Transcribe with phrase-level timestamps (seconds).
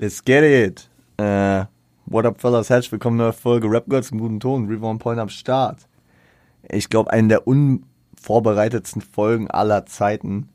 [0.00, 0.88] Let's get it.
[1.16, 1.66] Äh,
[2.06, 2.70] what up, fellas?
[2.70, 4.68] Herzlich willkommen in der Folge Rap Girls im guten Ton.
[4.68, 5.88] Reborn Point am Start.
[6.70, 10.50] Ich glaube, eine der unvorbereitetsten Folgen aller Zeiten.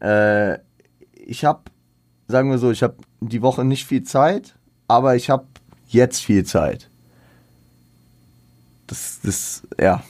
[0.00, 0.54] Äh,
[1.12, 1.64] ich habe,
[2.28, 4.56] sagen wir so, ich habe die Woche nicht viel Zeit,
[4.88, 5.44] aber ich habe
[5.88, 6.88] jetzt viel Zeit.
[8.86, 10.02] Das, das, ja.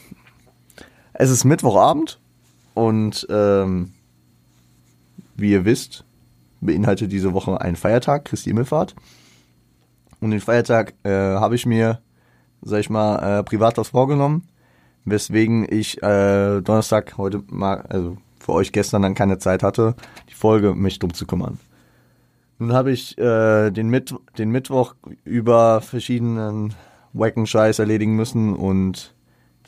[1.15, 2.21] Es ist Mittwochabend
[2.75, 3.93] und ähm,
[5.35, 6.05] wie ihr wisst,
[6.63, 8.95] beinhaltet diese Woche einen Feiertag, Christi Himmelfahrt.
[10.21, 12.01] Und den Feiertag äh, habe ich mir,
[12.63, 14.49] sag ich mal, äh, privat was vorgenommen,
[15.05, 19.95] weswegen ich äh, Donnerstag heute mal, also für euch gestern dann keine Zeit hatte,
[20.31, 21.59] die Folge mich drum zu kümmern.
[22.59, 26.75] Nun habe ich äh, den, Mitt den Mittwoch über verschiedenen
[27.13, 29.15] wacken Scheiß erledigen müssen und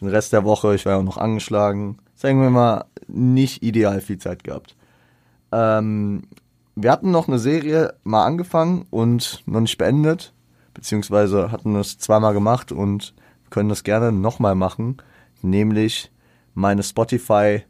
[0.01, 4.01] den Rest der Woche, ich war ja auch noch angeschlagen, sagen wir mal, nicht ideal
[4.01, 4.77] viel Zeit gehabt.
[5.53, 6.23] Ähm,
[6.77, 10.33] wir hatten noch eine Serie mal angefangen und noch nicht beendet,
[10.73, 13.14] beziehungsweise hatten es zweimal gemacht und
[13.50, 14.97] können das gerne nochmal machen,
[15.42, 16.11] nämlich
[16.55, 17.62] meine Spotify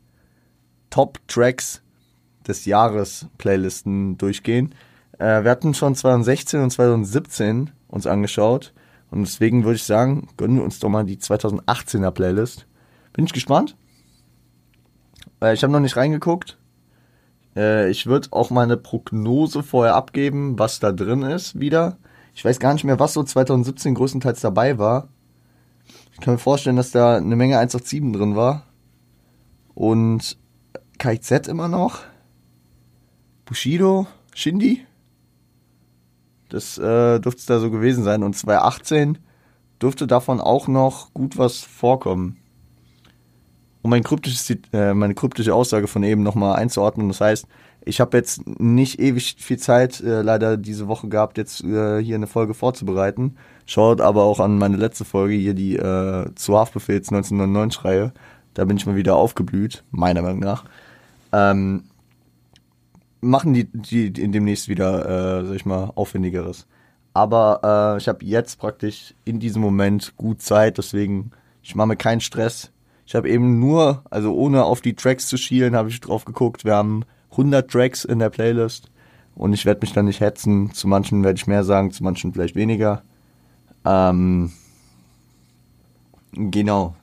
[0.90, 1.82] Top Tracks
[2.46, 4.74] des Jahres Playlisten durchgehen.
[5.18, 8.72] Äh, wir hatten schon 2016 und 2017 uns angeschaut
[9.10, 12.66] und deswegen würde ich sagen, gönnen wir uns doch mal die 2018er Playlist.
[13.12, 13.76] Bin ich gespannt.
[15.42, 16.58] Äh, ich habe noch nicht reingeguckt.
[17.56, 21.98] Äh, ich würde auch meine Prognose vorher abgeben, was da drin ist wieder.
[22.34, 25.08] Ich weiß gar nicht mehr, was so 2017 größtenteils dabei war.
[26.12, 28.66] Ich kann mir vorstellen, dass da eine Menge 187 drin war.
[29.74, 30.36] Und
[30.98, 32.00] KZ immer noch.
[33.44, 34.84] Bushido, Shindy.
[36.48, 38.22] Das äh, dürfte da so gewesen sein.
[38.22, 39.18] Und 2018
[39.82, 42.38] dürfte davon auch noch gut was vorkommen.
[43.84, 47.46] Um mein kryptisches, äh, meine kryptische Aussage von eben nochmal einzuordnen, das heißt,
[47.84, 52.14] ich habe jetzt nicht ewig viel Zeit äh, leider diese Woche gehabt, jetzt äh, hier
[52.14, 53.36] eine Folge vorzubereiten.
[53.66, 58.12] Schaut aber auch an meine letzte Folge hier, die äh, zu Haftbefehls 1999 Reihe.
[58.54, 60.64] Da bin ich mal wieder aufgeblüht, meiner Meinung nach.
[61.32, 61.84] Ähm,
[63.20, 66.66] machen die, die, die demnächst wieder, äh, sag ich mal, aufwendigeres.
[67.12, 71.96] Aber äh, ich habe jetzt praktisch in diesem Moment gut Zeit, deswegen ich mache mir
[71.96, 72.70] keinen Stress.
[73.06, 76.64] Ich habe eben nur, also ohne auf die Tracks zu schielen, habe ich drauf geguckt.
[76.64, 78.90] Wir haben 100 Tracks in der Playlist
[79.34, 80.72] und ich werde mich dann nicht hetzen.
[80.72, 83.02] Zu manchen werde ich mehr sagen, zu manchen vielleicht weniger.
[83.84, 84.52] Ähm,
[86.32, 86.96] genau.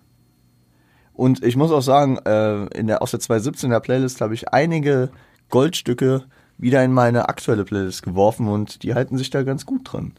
[1.13, 5.09] Und ich muss auch sagen, äh, in der, aus der 2017er Playlist habe ich einige
[5.49, 6.23] Goldstücke
[6.57, 10.13] wieder in meine aktuelle Playlist geworfen und die halten sich da ganz gut dran.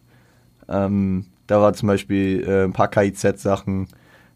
[0.69, 3.89] Ähm, da war zum Beispiel äh, ein paar KIZ-Sachen,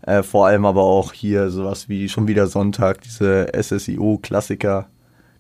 [0.06, 4.89] äh, vor allem aber auch hier sowas wie schon wieder Sonntag, diese SSIO-Klassiker.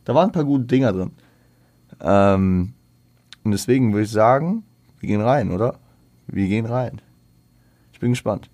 [0.04, 1.12] Da waren ein paar gute Dinger drin.
[2.00, 2.74] Ähm,
[3.44, 4.64] und deswegen würde ich sagen,
[4.98, 5.78] wir gehen rein, oder?
[6.26, 7.00] Wir gehen rein.
[7.92, 8.50] Ich bin gespannt.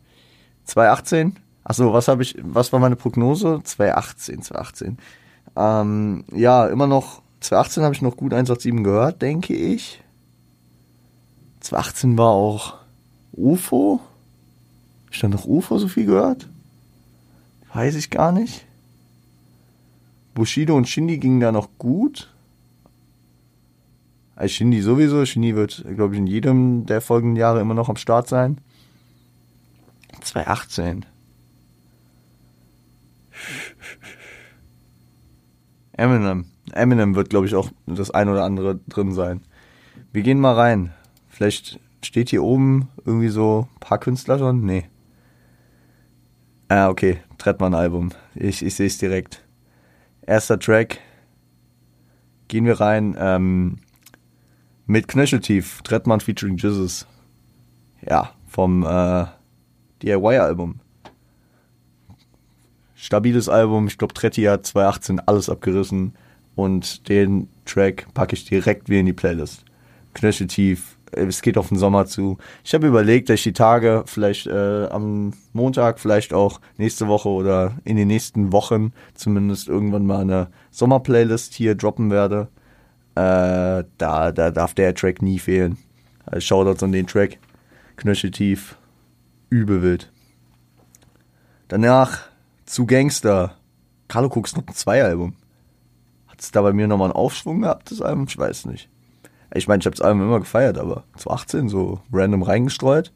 [0.65, 3.61] 2018, achso, was habe ich, was war meine Prognose?
[3.65, 4.99] 2018, 2018.
[5.57, 10.03] Ähm, ja, immer noch, 2018 habe ich noch gut 187 gehört, denke ich.
[11.61, 12.75] 2018 war auch
[13.33, 14.01] UFO.
[15.21, 16.49] Dann noch UFO so viel gehört?
[17.73, 18.67] Weiß ich gar nicht.
[20.35, 22.33] Bushido und Shindy gingen da noch gut.
[24.35, 25.25] Also Shindy sowieso.
[25.25, 28.59] Shindy wird, glaube ich, in jedem der folgenden Jahre immer noch am Start sein.
[30.21, 31.07] 2018.
[35.93, 36.47] Eminem.
[36.73, 39.43] Eminem wird, glaube ich, auch das ein oder andere drin sein.
[40.13, 40.93] Wir gehen mal rein.
[41.29, 44.65] Vielleicht steht hier oben irgendwie so ein paar Künstler schon?
[44.65, 44.89] Nee.
[46.75, 47.21] Ah, okay.
[47.37, 48.13] Trettmann-Album.
[48.35, 49.45] Ich, ich sehe es direkt.
[50.27, 51.01] Erster Track.
[52.49, 53.15] Gehen wir rein.
[53.19, 53.77] Ähm,
[54.87, 55.83] mit Knöcheltief.
[55.83, 57.07] Trettmann featuring Jesus.
[58.09, 59.27] Ja, vom äh,
[60.03, 60.81] DIY-Album
[62.95, 63.89] stabiles Album.
[63.89, 66.15] Ich glaube, Tretti hat 2018 alles abgerissen
[66.55, 69.67] und den Track packe ich direkt wieder in die Playlist.
[70.15, 70.97] Knöcheltief.
[71.13, 72.39] Es geht auf den Sommer zu.
[72.65, 77.29] Ich habe überlegt, dass ich die Tage vielleicht äh, am Montag, vielleicht auch nächste Woche
[77.29, 82.49] oder in den nächsten Wochen zumindest irgendwann mal eine Sommerplaylist hier droppen werde.
[83.15, 85.77] Äh, da, da darf der Track nie fehlen.
[86.25, 87.39] Also Shoutouts an den Track.
[87.97, 88.77] Knöcheltief.
[89.51, 90.11] Übel wild.
[91.69, 92.21] Danach
[92.65, 93.57] zu Gangster.
[94.09, 95.35] Carlo Cooks Noten 2 Album.
[96.27, 98.25] Hat es da bei mir nochmal einen Aufschwung gehabt, das Album?
[98.29, 98.89] Ich weiß nicht.
[99.55, 103.13] Ich meine, ich habe das Album immer gefeiert, aber zu 18 so random reingestreut.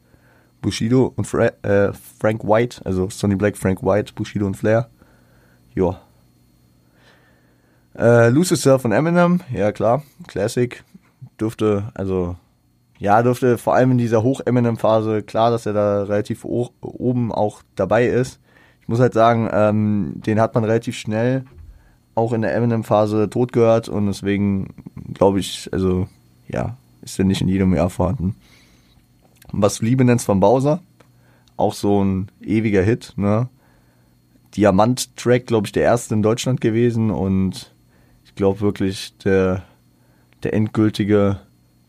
[0.61, 4.89] Bushido und Fra äh, Frank White, also Sonny Black, Frank White, Bushido und Flair.
[5.75, 6.01] Joa.
[7.97, 10.83] Äh, Lose Yourself von Eminem, ja klar, Classic.
[11.39, 12.35] Dürfte, also
[12.99, 18.07] ja, dürfte vor allem in dieser Hoch-Eminem-Phase klar, dass er da relativ oben auch dabei
[18.07, 18.39] ist.
[18.81, 21.45] Ich muss halt sagen, ähm, den hat man relativ schnell
[22.15, 24.73] auch in der Eminem-Phase tot gehört und deswegen
[25.13, 26.07] glaube ich, also
[26.47, 28.35] ja, ist er nicht in jedem Jahr vorhanden.
[29.51, 30.81] Was du Liebe nennst von Bowser,
[31.55, 33.49] auch so ein ewiger Hit, ne?
[34.55, 37.73] Diamant-Track, glaube ich, der erste in Deutschland gewesen und
[38.25, 39.63] ich glaube wirklich der,
[40.43, 41.39] der endgültige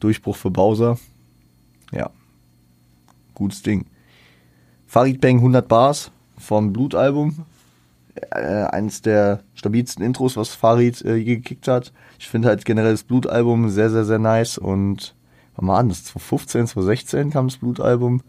[0.00, 0.99] Durchbruch für Bowser.
[1.93, 2.10] Ja,
[3.34, 3.87] gutes Ding.
[4.87, 7.44] Farid Bang 100 Bars vom Blutalbum.
[8.31, 11.93] Äh, eines der stabilsten Intros, was Farid äh, je gekickt hat.
[12.19, 15.15] Ich finde halt generell das Blutalbum sehr, sehr, sehr nice und
[15.61, 18.23] mal an, das 2015, 2016 kam das Blutalbum.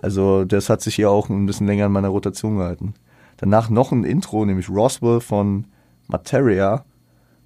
[0.00, 2.94] Also das hat sich hier auch ein bisschen länger in meiner Rotation gehalten.
[3.38, 5.66] Danach noch ein Intro, nämlich Roswell von
[6.06, 6.84] Materia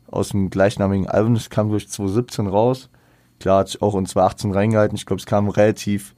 [0.08, 1.35] aus dem gleichnamigen Album.
[1.35, 2.91] Das kam durch 2017 raus.
[3.38, 4.97] Klar, hat sich auch in 2018 reingehalten.
[4.97, 6.14] Ich glaube, es kam relativ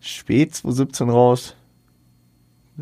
[0.00, 1.56] spät 2017 raus.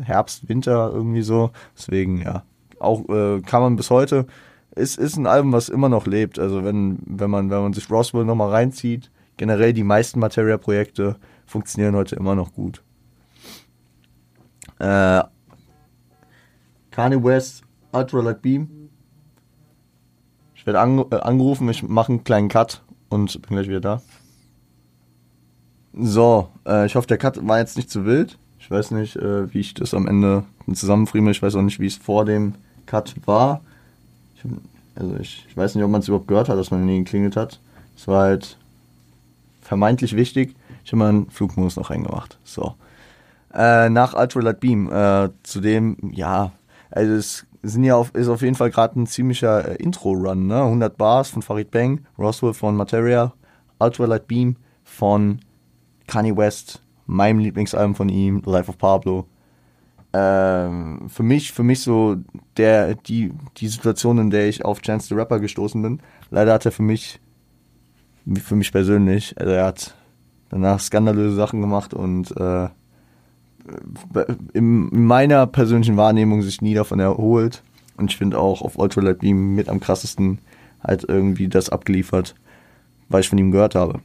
[0.03, 1.51] Herbst, Winter irgendwie so.
[1.77, 2.43] Deswegen, ja,
[2.79, 4.25] auch äh, kann man bis heute.
[4.71, 6.39] Es ist ein Album, was immer noch lebt.
[6.39, 11.15] Also wenn, wenn man, wenn man sich Roswell nochmal reinzieht, generell die meisten Materia-Projekte
[11.45, 12.83] funktionieren heute immer noch gut.
[14.79, 15.23] Äh,
[16.91, 18.89] Kanye West, Ultra Light Beam.
[20.53, 24.01] Ich werde ange äh, angerufen, ich mache einen kleinen Cut und bin gleich wieder da.
[25.93, 28.37] So, äh, ich hoffe, der Cut war jetzt nicht zu wild.
[28.69, 31.31] Ich weiß nicht, äh, wie ich das am Ende zusammenfrieme.
[31.31, 32.53] Ich weiß auch nicht, wie es vor dem
[32.85, 33.61] Cut war.
[34.35, 34.43] Ich,
[34.93, 37.35] also ich, ich weiß nicht, ob man es überhaupt gehört hat, dass man ihn geklingelt
[37.35, 37.59] hat.
[37.97, 38.57] Es war halt
[39.63, 40.55] vermeintlich wichtig.
[40.85, 42.37] Ich habe meinen Flugmodus noch reingemacht.
[42.43, 42.75] So.
[43.55, 46.51] Äh, nach Ultralight Beam, äh, zudem, ja,
[46.91, 50.61] also es sind ja auf, ist auf jeden Fall gerade ein ziemlicher äh, Intro-Run, ne?
[50.61, 53.33] 100 Bars von Farid Bang, Roswell von Materia,
[53.79, 55.39] Ultralight Beam von
[56.05, 59.25] Kanye West, meinem Lieblingsalbum von ihm, Life of Pablo.
[60.13, 62.17] Ähm, für mich, für mich so
[62.57, 65.99] der, die, die Situation, in der ich auf Chance the Rapper gestoßen bin.
[66.31, 67.19] Leider hat er für mich,
[68.43, 69.95] für mich persönlich, also er hat
[70.49, 72.69] danach skandalöse Sachen gemacht und äh,
[74.53, 77.63] in meiner persönlichen Wahrnehmung sich nie davon erholt.
[77.97, 80.39] Und ich finde auch auf Ultralight Beam mit am krassesten
[80.81, 82.35] halt irgendwie das abgeliefert,
[83.09, 83.99] was ich von ihm gehört habe.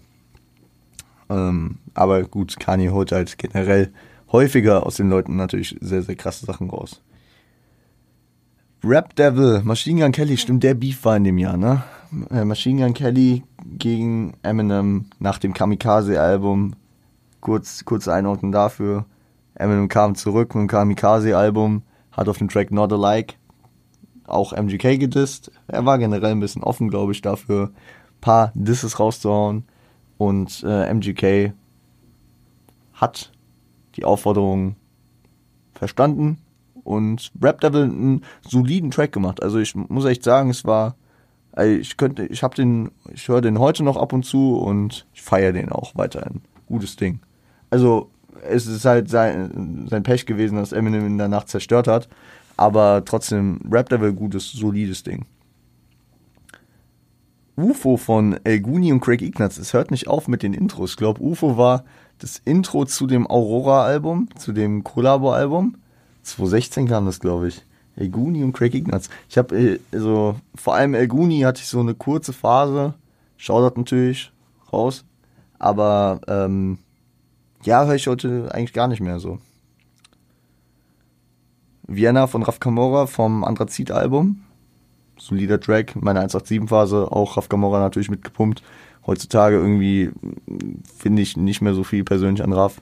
[1.31, 3.93] Ähm, aber gut, Kanye holt halt generell
[4.33, 7.01] häufiger aus den Leuten natürlich sehr, sehr krasse Sachen raus.
[8.83, 11.83] Rap Devil, Machine Gun Kelly, stimmt, der Beef war in dem Jahr, ne?
[12.31, 13.43] Äh, Machine Gun Kelly
[13.79, 16.75] gegen Eminem nach dem Kamikaze-Album.
[17.41, 19.07] Kurz, kurze Einordnung dafür.
[19.55, 21.83] Eminem kam zurück mit dem Kamikaze-Album,
[22.13, 23.37] hat auf dem Track Not Alike
[24.27, 25.51] auch MGK gedisst.
[25.67, 29.65] Er war generell ein bisschen offen, glaube ich, dafür, ein paar Disses rauszuhauen.
[30.25, 31.53] Und äh, MGK
[32.95, 33.31] hat
[33.97, 34.77] die Aufforderung
[35.75, 36.39] verstanden
[36.83, 39.43] und Rap Devil einen soliden Track gemacht.
[39.43, 40.97] Also ich muss echt sagen, es war,
[41.63, 45.21] ich könnte, ich habe den, ich höre den heute noch ab und zu und ich
[45.21, 46.41] feiere den auch weiterhin.
[46.69, 47.21] Gutes Ding.
[47.69, 48.09] Also
[48.49, 52.09] es ist halt sein, sein Pech gewesen, dass Eminem in der Nacht zerstört hat.
[52.57, 55.27] Aber trotzdem, Rap Devil, gutes, solides Ding.
[57.57, 59.59] UFO von El Guni und Craig Ignatz.
[59.59, 60.93] Es hört nicht auf mit den Intros.
[60.93, 61.85] Ich glaube, UFO war
[62.19, 65.77] das Intro zu dem Aurora-Album, zu dem Collabo-Album.
[66.23, 67.65] 2016 kam das, glaube ich.
[67.97, 69.09] El Guni und Craig Ignatz.
[69.29, 72.95] Ich habe äh, also vor allem El Guni hatte ich so eine kurze Phase.
[73.37, 74.33] Schaudert natürlich
[74.73, 75.05] raus.
[75.59, 76.79] Aber ähm,
[77.63, 79.39] ja, höre ich heute eigentlich gar nicht mehr so.
[81.87, 84.44] Vienna von Raf Camora vom Anthrazit-Album.
[85.19, 88.63] Solider Track, meine 187-Phase, auch Raf Camora natürlich mitgepumpt.
[89.07, 90.11] Heutzutage irgendwie
[90.97, 92.81] finde ich nicht mehr so viel persönlich an Raf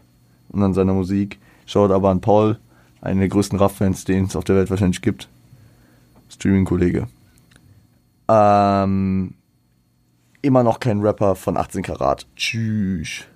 [0.50, 1.38] und an seiner Musik.
[1.66, 2.58] Schaut aber an Paul,
[3.00, 5.28] einen der größten Raff-Fans, den es auf der Welt wahrscheinlich gibt.
[6.28, 7.08] Streaming-Kollege.
[8.28, 9.34] Ähm,
[10.40, 12.26] immer noch kein Rapper von 18 Karat.
[12.36, 13.26] Tschüss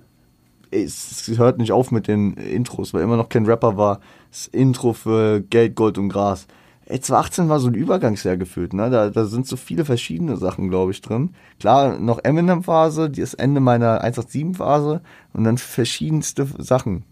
[0.70, 4.00] es hört nicht auf mit den Intros, weil immer noch kein Rapper war.
[4.30, 6.46] Das Intro für Geld, Gold und Gras.
[6.88, 8.90] Ey, 2018 war so ein Übergangsjahr gefühlt, ne?
[8.90, 11.34] Da, da sind so viele verschiedene Sachen, glaube ich, drin.
[11.58, 15.02] Klar, noch Eminem-Phase, das Ende meiner 187-Phase
[15.32, 17.04] und dann verschiedenste Sachen.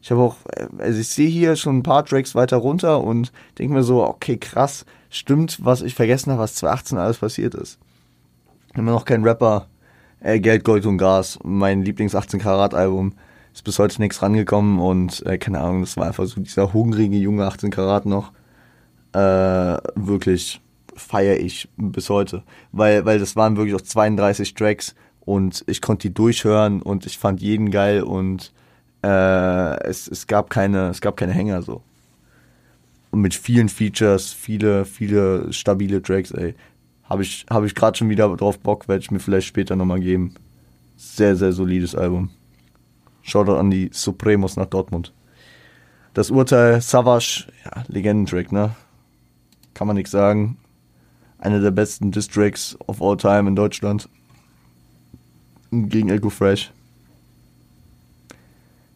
[0.00, 0.36] Ich habe auch,
[0.78, 4.38] also ich sehe hier schon ein paar Tracks weiter runter und denke mir so, okay,
[4.38, 7.78] krass, stimmt, was ich vergessen habe, was 2018 alles passiert ist.
[8.74, 9.68] Immer noch kein Rapper
[10.20, 13.12] äh, Geld, Gold und Gas, mein Lieblings 18 Karat Album.
[13.52, 17.16] Ist bis heute nichts rangekommen und äh, keine Ahnung, das war einfach so dieser hungrige
[17.16, 18.32] junge 18 Karat noch.
[19.12, 20.60] Äh, wirklich
[20.94, 22.42] feiere ich bis heute.
[22.72, 27.18] Weil, weil das waren wirklich auch 32 Tracks und ich konnte die durchhören und ich
[27.18, 28.52] fand jeden geil und
[29.02, 31.82] äh, es, es gab keine, es gab keine Hänger so.
[33.10, 36.54] Und mit vielen Features, viele, viele stabile Tracks, ey.
[37.04, 40.00] Habe ich, hab ich gerade schon wieder drauf Bock, werde ich mir vielleicht später nochmal
[40.00, 40.34] geben.
[40.96, 42.30] Sehr, sehr solides Album.
[43.22, 45.12] Shoutout an die Supremos nach Dortmund.
[46.14, 48.74] Das Urteil Savage, ja, Legendentrack, ne?
[49.74, 50.58] Kann man nichts sagen.
[51.38, 54.08] Einer der besten Distracks of all time in Deutschland
[55.70, 56.72] gegen Echo Fresh.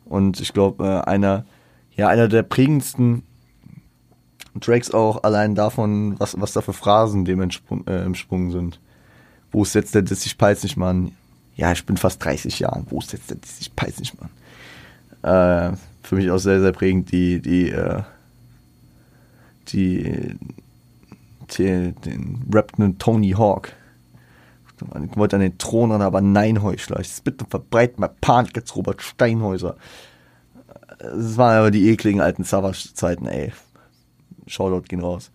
[0.05, 1.45] Und ich glaube, äh, einer,
[1.97, 3.23] ja, einer der prägendsten
[4.61, 8.81] Tracks auch allein davon, was, was da für Phrasen dem entsprung, äh, im Sprung sind.
[9.51, 11.13] Wo ist jetzt der Diss, ich peit's nicht, Mann?
[11.57, 12.85] Ja, ich bin fast 30 Jahre.
[12.89, 14.31] Wo ist jetzt der Diss, ich peit's nicht, Mann?
[15.23, 18.03] Äh, für mich auch sehr, sehr prägend die, die, äh,
[19.69, 20.37] die,
[21.47, 23.73] die den rappenden Tony Hawk.
[25.11, 27.01] Ich wollte an den Thron ran, aber nein, Heuchler.
[27.01, 29.77] Ich bitte verbreiten mal Panik jetzt Robert Steinhäuser.
[30.99, 33.53] Das waren aber die ekligen alten Savage-Zeiten, ey.
[34.47, 35.31] Shoutout gehen raus.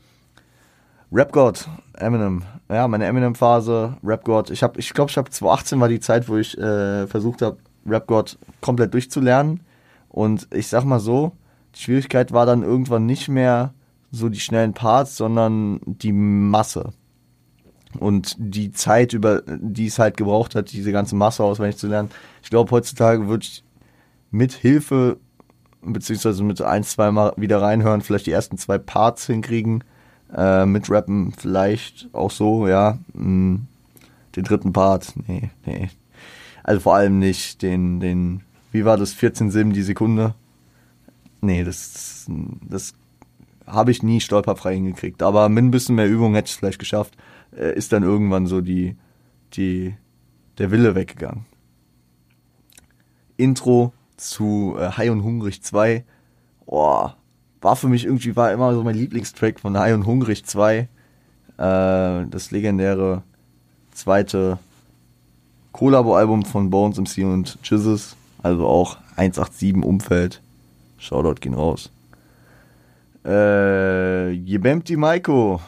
[1.12, 2.44] Rap God, Eminem.
[2.70, 4.50] Ja, meine Eminem-Phase, Rap God.
[4.50, 7.58] Ich habe, ich glaube, ich habe 2018 war die Zeit, wo ich äh, versucht habe,
[7.86, 9.62] Rap God komplett durchzulernen.
[10.08, 11.34] Und ich sag mal so,
[11.76, 13.74] die Schwierigkeit war dann irgendwann nicht mehr
[14.12, 16.94] so die schnellen Parts, sondern die Masse
[18.00, 22.10] und die Zeit, über die es halt gebraucht hat, diese ganze Masse auswendig zu lernen.
[22.44, 23.64] Ich glaube, heutzutage würde ich
[24.32, 25.18] mit Hilfe,
[25.82, 29.84] beziehungsweise mit ein, zwei Mal wieder reinhören, vielleicht die ersten zwei Parts hinkriegen,
[30.36, 32.98] äh, mit Rappen vielleicht auch so, ja.
[33.14, 33.68] Hm,
[34.36, 35.90] den dritten Part, nee, nee.
[36.64, 38.42] Also vor allem nicht den, den,
[38.72, 40.36] wie war das, 14 Sim die Sekunde?
[41.42, 42.28] Nee, das,
[42.70, 42.94] das
[43.68, 45.22] habe ich nie stolperfrei hingekriegt.
[45.24, 47.16] Aber mit ein bisschen mehr Übung hätte ich es vielleicht geschafft
[47.56, 48.96] äh, ist dann irgendwann so die,
[49.54, 49.96] die,
[50.58, 51.46] der Wille weggegangen.
[53.38, 56.06] Intro zu äh, High und Hungrig 2.
[56.66, 57.10] Oh,
[57.62, 60.78] war für mich irgendwie, war immer so mein Lieblingstrack von High und Hungrig 2.
[60.78, 60.88] Äh,
[61.58, 63.24] das legendäre
[63.92, 64.60] zweite
[65.74, 68.16] Collabo-Album von Bones MC und Jesus.
[68.44, 70.42] Also auch 187 Umfeld.
[70.98, 71.92] Shoutout gehen raus.
[73.24, 75.62] Äh, Jebemti Maiko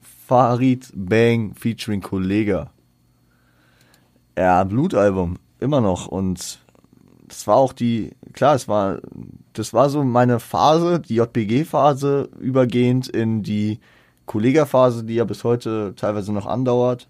[0.00, 2.70] Farid Bang featuring Kollega.
[4.38, 6.06] Ja, Blutalbum, immer noch.
[6.06, 6.60] Und
[7.26, 9.00] das war auch die, klar, es war,
[9.52, 13.80] das war so meine Phase, die JPG-Phase, übergehend in die
[14.26, 17.08] Kollega-Phase, die ja bis heute teilweise noch andauert.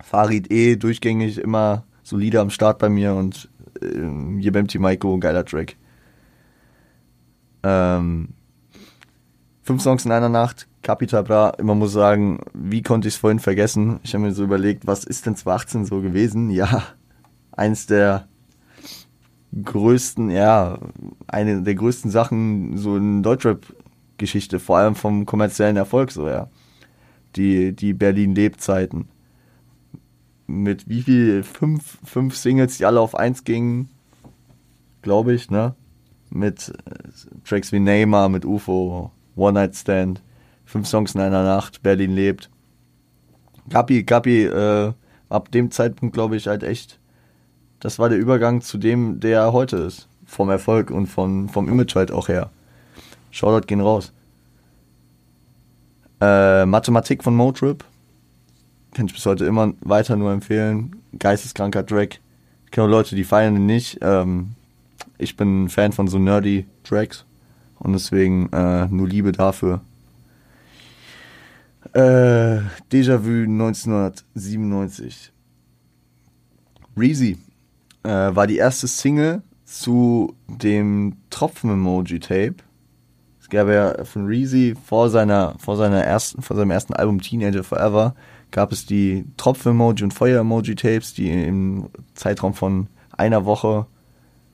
[0.00, 3.50] Farid eh durchgängig immer solide am Start bei mir und
[3.82, 5.76] äh, Jebemti Maiko, geiler Track.
[7.68, 8.28] Ähm,
[9.64, 13.40] fünf Songs in einer Nacht, Capital Bra, man muss sagen, wie konnte ich es vorhin
[13.40, 13.98] vergessen?
[14.04, 16.50] Ich habe mir so überlegt, was ist denn 2018 so gewesen?
[16.56, 16.84] Ja,
[17.50, 18.28] eins der
[19.64, 20.78] größten, ja,
[21.26, 26.48] eine der größten Sachen so in Deutschrap-Geschichte, vor allem vom kommerziellen Erfolg so, ja.
[27.34, 29.08] Die, die Berlin-Lebzeiten.
[30.46, 31.42] Mit wie viel?
[31.42, 33.88] Fünf, fünf Singles, die alle auf eins gingen,
[35.02, 35.74] glaube ich, ne?
[36.36, 40.22] Mit äh, Tracks wie Neymar, mit UFO, One Night Stand
[40.66, 42.50] fünf Songs in einer Nacht, Berlin lebt.
[43.70, 44.92] Kapi, Kapi, äh,
[45.28, 46.98] ab dem Zeitpunkt glaube ich halt echt,
[47.80, 50.08] das war der Übergang zu dem, der heute ist.
[50.26, 52.50] Vom Erfolg und vom, vom Image halt auch her.
[53.30, 54.12] Shoutout gehen raus.
[56.20, 57.84] Äh, Mathematik von Motrip.
[58.94, 60.96] Kann ich bis heute immer weiter nur empfehlen.
[61.18, 62.20] Geisteskranker Track.
[62.64, 63.98] Ich kenne Leute, die feiern ihn nicht.
[64.00, 64.55] Ähm,
[65.18, 67.24] ich bin Fan von so nerdy Tracks.
[67.78, 69.80] Und deswegen äh, nur Liebe dafür.
[71.92, 72.60] Äh,
[72.90, 75.32] Déjà-vu 1997.
[76.96, 77.38] Reezy
[78.02, 82.56] äh, war die erste Single zu dem Tropfen-Emoji-Tape.
[83.40, 87.62] Es gab ja von Reezy vor seiner, vor seiner ersten, vor seinem ersten Album Teenager
[87.62, 88.14] Forever
[88.50, 93.86] gab es die Tropfen-Emoji und Feuer-Emoji-Tapes, die im Zeitraum von einer Woche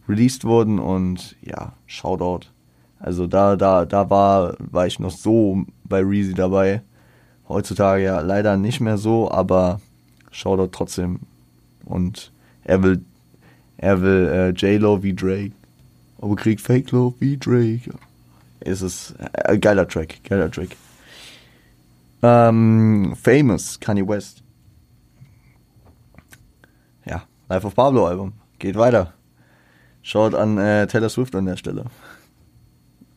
[0.08, 2.46] released wurden und ja, Shoutout.
[2.98, 6.82] Also da, da, da war, war ich noch so bei Reezy dabei.
[7.48, 9.80] Heutzutage ja leider nicht mehr so, aber
[10.30, 11.20] Shoutout trotzdem.
[11.84, 12.32] Und
[12.64, 13.04] er will,
[13.76, 15.52] er will äh, J-Lo wie Drake.
[16.20, 17.90] Aber kriegt Fake Love wie Drake.
[18.60, 20.76] Es ist äh, geiler Track, geiler Track.
[22.22, 24.42] Ähm, Famous, Kanye West.
[27.04, 28.32] Ja, Life of Pablo Album.
[28.60, 29.12] Geht weiter.
[30.02, 31.84] Schaut an äh, Taylor Swift an der Stelle.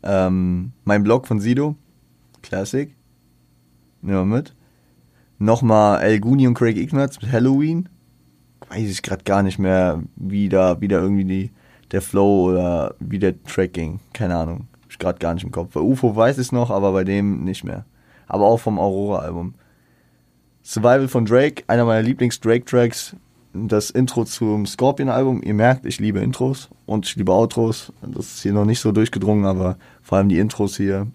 [0.03, 1.75] Ähm, mein Blog von Sido.
[2.43, 2.95] Classic.
[4.01, 4.55] Nehmen wir mit.
[5.39, 7.89] Nochmal El Guni und Craig Ignatz mit Halloween.
[8.69, 11.51] weiß ich gerade gar nicht mehr, wie da, wie da irgendwie die,
[11.91, 13.99] der Flow oder wie der Track ging.
[14.13, 14.67] Keine Ahnung.
[14.83, 15.73] Hab ich gerade gar nicht im Kopf.
[15.73, 17.85] Bei UFO weiß ich es noch, aber bei dem nicht mehr.
[18.27, 19.55] Aber auch vom Aurora-Album.
[20.63, 23.15] Survival von Drake, einer meiner Lieblings-Drake-Tracks.
[23.57, 25.41] Das Intro zum Scorpion-Album.
[25.41, 27.93] Ihr merkt, ich liebe Intros und ich liebe Outros.
[28.01, 31.07] Das ist hier noch nicht so durchgedrungen, aber vor allem die Intros hier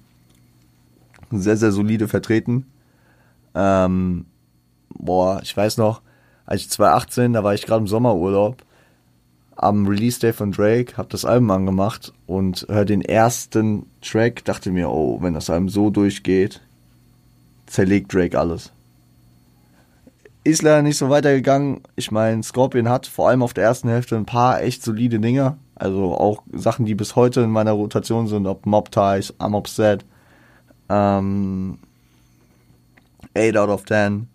[1.30, 2.64] sehr, sehr solide vertreten.
[3.54, 4.24] Ähm,
[4.88, 6.00] boah, ich weiß noch,
[6.46, 8.64] als ich 2018, da war ich gerade im Sommerurlaub,
[9.56, 14.70] am Release Day von Drake, hab das Album angemacht und hör den ersten Track, dachte
[14.70, 16.62] mir, oh, wenn das Album so durchgeht,
[17.66, 18.72] zerlegt Drake alles.
[20.42, 21.82] Ist leider nicht so weitergegangen.
[21.96, 25.58] Ich meine, Scorpion hat vor allem auf der ersten Hälfte ein paar echt solide Dinger.
[25.74, 30.04] Also auch Sachen, die bis heute in meiner Rotation sind, ob Mob Ties, I'm Upset,
[30.88, 31.78] ähm,
[33.36, 34.28] 8 out of 10,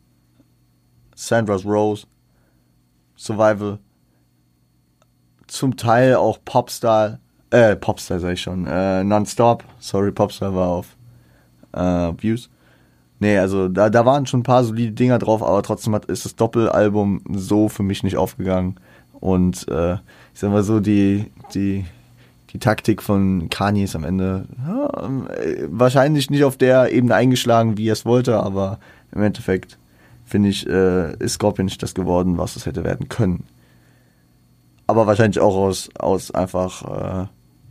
[1.16, 2.06] Sandra's Rose,
[3.16, 3.80] Survival,
[5.48, 7.20] zum Teil auch Popstar,
[7.50, 10.96] äh, Popstar sag ich schon, äh, Nonstop, sorry, Popstar war auf
[11.74, 12.50] äh, Views.
[13.20, 16.26] Nee, also da, da waren schon ein paar solide Dinger drauf, aber trotzdem hat, ist
[16.26, 18.76] das Doppelalbum so für mich nicht aufgegangen.
[19.14, 21.86] Und äh, ich sag mal so, die, die,
[22.52, 24.90] die Taktik von Kanye ist am Ende ja,
[25.34, 28.80] äh, wahrscheinlich nicht auf der Ebene eingeschlagen, wie er es wollte, aber
[29.14, 29.78] im Endeffekt
[30.26, 33.46] finde ich, äh, ist Scorpion nicht das geworden, was es hätte werden können.
[34.88, 37.28] Aber wahrscheinlich auch aus, aus einfach äh,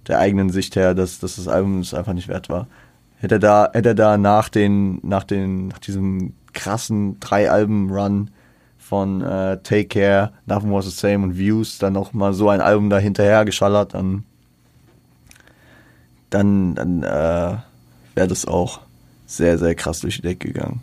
[0.09, 2.67] der eigenen Sicht her, dass, dass das Album es einfach nicht wert war.
[3.25, 7.90] Hätte er da, hätte er da nach den, nach den, nach diesem krassen drei Alben
[7.90, 8.28] Run
[8.76, 12.61] von äh, Take Care, Nothing Was the Same und Views dann noch mal so ein
[12.61, 14.25] Album da hinterher geschallert, dann
[16.28, 17.57] dann, dann äh,
[18.14, 18.81] wäre das auch
[19.25, 20.83] sehr, sehr krass durch die Decke gegangen.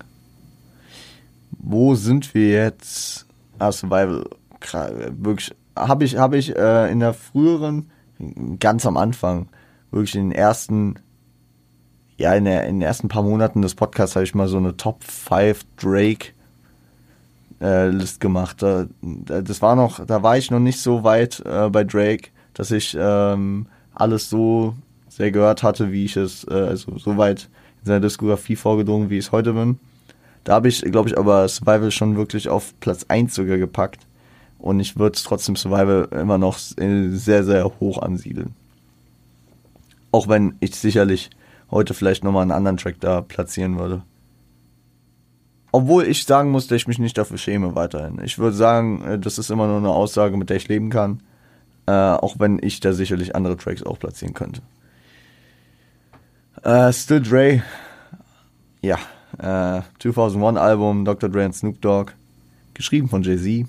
[1.52, 3.28] Wo sind wir jetzt?
[3.60, 4.26] Ah, Survival.
[5.12, 7.92] Wirklich, habe ich, habe ich äh, in der früheren,
[8.60, 9.48] ganz am Anfang,
[9.92, 10.96] wirklich in den ersten,
[12.22, 14.78] ja, in, der, in den ersten paar Monaten des Podcasts habe ich mal so eine
[14.78, 16.28] Top 5 Drake
[17.60, 18.62] äh, List gemacht.
[18.62, 22.72] Da, das war noch, da war ich noch nicht so weit äh, bei Drake, dass
[22.72, 24.76] ich ähm, alles so
[25.10, 27.50] sehr gehört hatte, wie ich es, äh, also so weit
[27.82, 29.80] in seiner Diskografie vorgedrungen, wie ich es heute bin.
[30.44, 34.02] Da habe ich, glaube ich, aber Survival schon wirklich auf Platz 1 sogar gepackt.
[34.60, 38.54] Und ich würde trotzdem Survival immer noch sehr, sehr hoch ansiedeln.
[40.12, 41.32] Auch wenn ich sicherlich
[41.72, 44.04] heute vielleicht nochmal einen anderen Track da platzieren würde.
[45.72, 48.20] Obwohl ich sagen muss, dass ich mich nicht dafür schäme weiterhin.
[48.24, 51.22] Ich würde sagen, äh, das ist immer nur eine Aussage, mit der ich leben kann.
[51.88, 54.62] Äh, auch wenn ich da sicherlich andere Tracks auch platzieren könnte.
[56.64, 57.64] Äh, Still Dre,
[58.82, 58.98] ja,
[59.40, 61.30] äh, 2001 Album, Dr.
[61.30, 62.12] Dre und Snoop Dogg,
[62.74, 63.68] geschrieben von Jay-Z.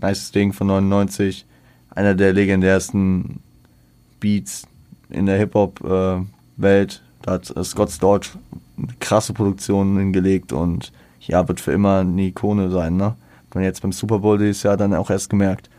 [0.00, 1.46] Nice Ding von 99,
[1.90, 3.40] einer der legendärsten
[4.20, 4.66] Beats
[5.08, 5.38] in der
[6.56, 7.02] Hip-Hop-Welt.
[7.22, 8.30] da hat Scott Storch
[9.00, 13.16] krasse Produktionen hingelegt und ja, wird für immer eine Ikone sein, ne?
[13.48, 15.70] Hat man jetzt beim Super Bowl dieses Jahr dann auch erst gemerkt.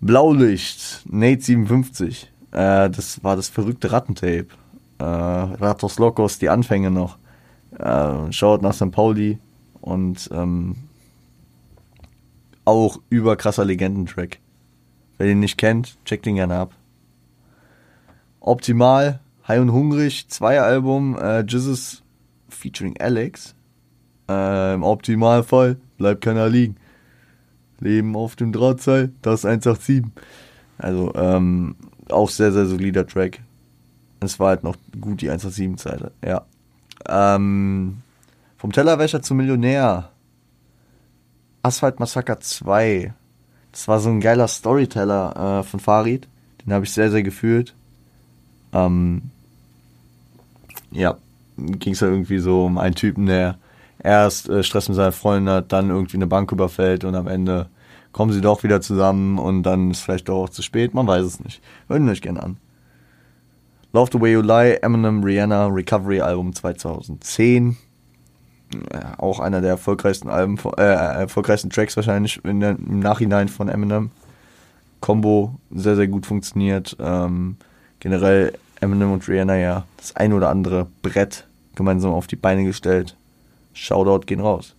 [0.00, 2.30] Blaulicht, Nate 57.
[2.50, 4.48] Äh, das war das verrückte Rattentape.
[4.98, 7.18] Äh, Ratos Locos, die Anfänge noch.
[7.78, 8.90] Äh, schaut nach St.
[8.90, 9.38] Pauli
[9.80, 10.76] und ähm,
[12.64, 14.38] auch überkrasser Legendentrack.
[15.16, 16.74] Wer den nicht kennt, checkt den gerne ab.
[18.40, 22.02] Optimal, High und Hungrig, zwei Album, äh, Jesus
[22.48, 23.54] featuring Alex.
[24.28, 26.76] Äh, Im Optimalfall bleibt keiner liegen.
[27.80, 30.04] Leben auf dem Drahtseil, das 187.
[30.78, 31.76] Also, ähm,
[32.08, 33.40] auch sehr, sehr solider Track.
[34.20, 36.46] Es war halt noch gut die 187-Seite, ja.
[37.06, 37.98] Ähm,
[38.56, 40.10] vom Tellerwäscher zum Millionär.
[41.62, 43.12] Asphalt Massaker 2.
[43.72, 46.28] Das war so ein geiler Storyteller äh, von Farid.
[46.64, 47.74] Den habe ich sehr, sehr gefühlt.
[48.72, 49.30] Ähm,
[50.94, 51.16] ja,
[51.56, 53.58] ging es ja irgendwie so um einen Typen, der
[54.02, 57.68] erst äh, Stress mit seiner Freundin hat, dann irgendwie eine Bank überfällt und am Ende
[58.12, 61.24] kommen sie doch wieder zusammen und dann ist vielleicht doch auch zu spät, man weiß
[61.24, 61.60] es nicht.
[61.88, 62.56] Hören wir euch gerne an.
[63.92, 67.76] Love the Way You Lie, Eminem, Rihanna, Recovery Album 2010.
[68.92, 74.10] Ja, auch einer der erfolgreichsten Alben, äh, erfolgreichsten Tracks wahrscheinlich der, im Nachhinein von Eminem.
[75.00, 76.96] Combo sehr, sehr gut funktioniert.
[76.98, 77.56] Ähm,
[78.00, 83.16] generell Eminem und Rihanna ja das ein oder andere Brett gemeinsam auf die Beine gestellt.
[83.72, 84.76] Shoutout gehen raus.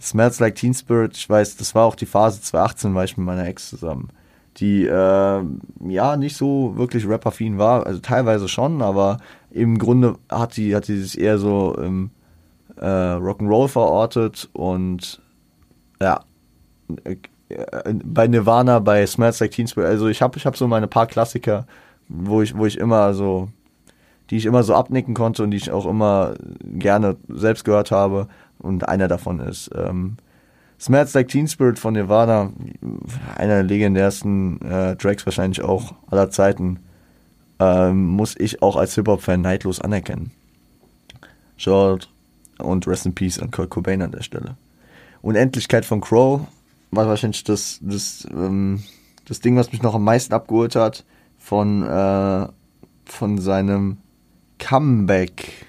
[0.00, 3.26] Smells Like Teen Spirit, ich weiß, das war auch die Phase 2018, war ich mit
[3.26, 4.08] meiner Ex zusammen,
[4.56, 5.42] die äh,
[5.88, 9.18] ja nicht so wirklich rapperfin war, also teilweise schon, aber
[9.50, 12.10] im Grunde hat sie hat sich eher so im
[12.76, 15.20] äh, Rock'n'Roll verortet und
[16.00, 16.20] ja,
[17.04, 17.16] äh,
[18.02, 21.06] bei Nirvana, bei Smells Like Teen Spirit, also ich habe ich hab so meine paar
[21.06, 21.66] Klassiker,
[22.10, 23.48] wo ich, wo ich immer so,
[24.28, 28.28] die ich immer so abnicken konnte und die ich auch immer gerne selbst gehört habe.
[28.58, 30.16] Und einer davon ist ähm,
[30.78, 32.52] Smells Like Teen Spirit von Nirvana,
[33.36, 36.80] einer der legendärsten äh, Tracks wahrscheinlich auch aller Zeiten,
[37.58, 40.32] ähm, muss ich auch als Hip-Hop-Fan neidlos anerkennen.
[41.56, 42.10] Short
[42.58, 44.56] und Rest in Peace an Kurt Cobain an der Stelle.
[45.22, 46.40] Unendlichkeit von Crow
[46.90, 48.82] war wahrscheinlich das, das, ähm,
[49.26, 51.04] das Ding, was mich noch am meisten abgeholt hat
[51.40, 52.46] von, äh,
[53.06, 53.96] von seinem
[54.60, 55.66] Comeback.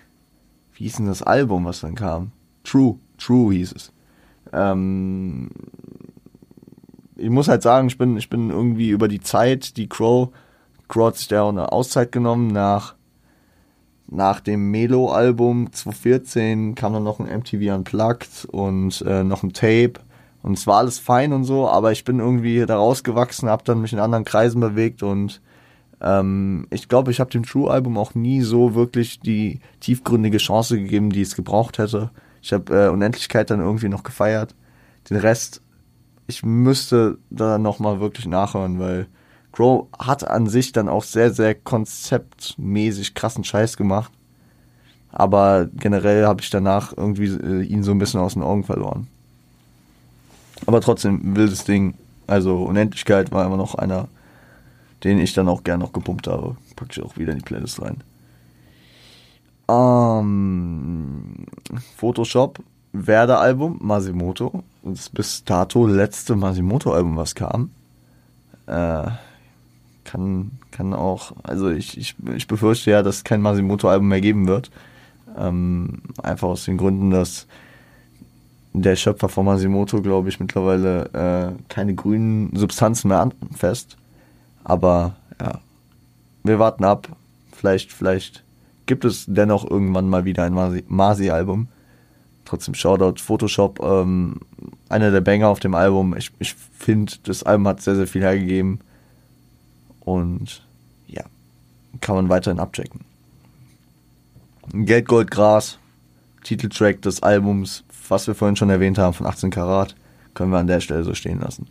[0.74, 2.32] Wie hieß denn das Album, was dann kam?
[2.64, 3.92] True, True hieß es.
[4.54, 5.50] Ähm,
[7.16, 10.30] ich muss halt sagen, ich bin, ich bin irgendwie über die Zeit, die Crow,
[10.88, 12.96] Crow hat sich da auch eine Auszeit genommen nach,
[14.08, 19.94] nach dem Melo-Album 2014 kam dann noch ein MTV Unplugged und äh, noch ein Tape
[20.44, 23.82] und es war alles fein und so, aber ich bin irgendwie da rausgewachsen, habe dann
[23.82, 25.42] mich in anderen Kreisen bewegt und
[26.02, 31.12] ähm, ich glaube, ich habe dem True-Album auch nie so wirklich die tiefgründige Chance gegeben,
[31.12, 32.10] die es gebraucht hätte.
[32.42, 34.56] Ich habe äh, Unendlichkeit dann irgendwie noch gefeiert.
[35.10, 35.62] Den Rest,
[36.28, 39.08] ich müsste da nochmal wirklich nachhören, weil
[39.52, 44.12] Crow hat an sich dann auch sehr, sehr konzeptmäßig krassen Scheiß gemacht.
[45.12, 49.08] Aber generell habe ich danach irgendwie äh, ihn so ein bisschen aus den Augen verloren.
[50.66, 51.96] Aber trotzdem, wildes Ding.
[52.28, 54.08] Also Unendlichkeit war immer noch einer,
[55.04, 56.56] den ich dann auch gern noch gepumpt habe.
[56.76, 58.04] Packe ich auch wieder in die Playlist rein.
[59.70, 61.46] Ähm,
[61.98, 62.60] Photoshop,
[62.94, 64.64] Werder-Album, Masimoto.
[64.84, 67.72] Das bis dato letzte Masimoto-Album, was kam.
[68.68, 69.08] Äh,
[70.04, 74.48] kann, kann auch, also ich, ich, ich befürchte ja, dass es kein Masimoto-Album mehr geben
[74.48, 74.72] wird.
[75.38, 77.48] Ähm, einfach aus den Gründen, dass
[78.74, 83.98] der Schöpfer von Masimoto, glaube ich, mittlerweile äh, keine grünen Substanzen mehr anfasst.
[84.64, 85.60] Aber ja,
[86.44, 87.10] wir warten ab.
[87.52, 88.44] Vielleicht, vielleicht
[88.86, 91.68] gibt es dennoch irgendwann mal wieder ein Masi-Album.
[92.46, 94.42] Trotzdem Shoutout, Photoshop, ähm,
[94.90, 96.16] einer der Banger auf dem Album.
[96.18, 98.80] Ich, ich finde, das Album hat sehr, sehr viel hergegeben.
[100.00, 100.66] Und
[101.08, 101.24] ja,
[102.02, 103.02] kann man weiterhin abchecken.
[104.74, 105.78] Geld, Gold, Gras,
[106.44, 109.96] Titeltrack des Albums was wir vorhin schon erwähnt haben von 18 Karat,
[110.36, 111.68] können wir an der Stelle so stehen lassen.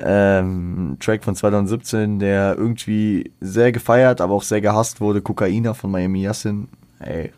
[0.00, 5.90] Ähm, Track von 2017, der irgendwie sehr gefeiert, aber auch sehr gehasst wurde, Kokaina von
[5.90, 6.68] Miami Yassin.
[7.00, 7.32] Hey,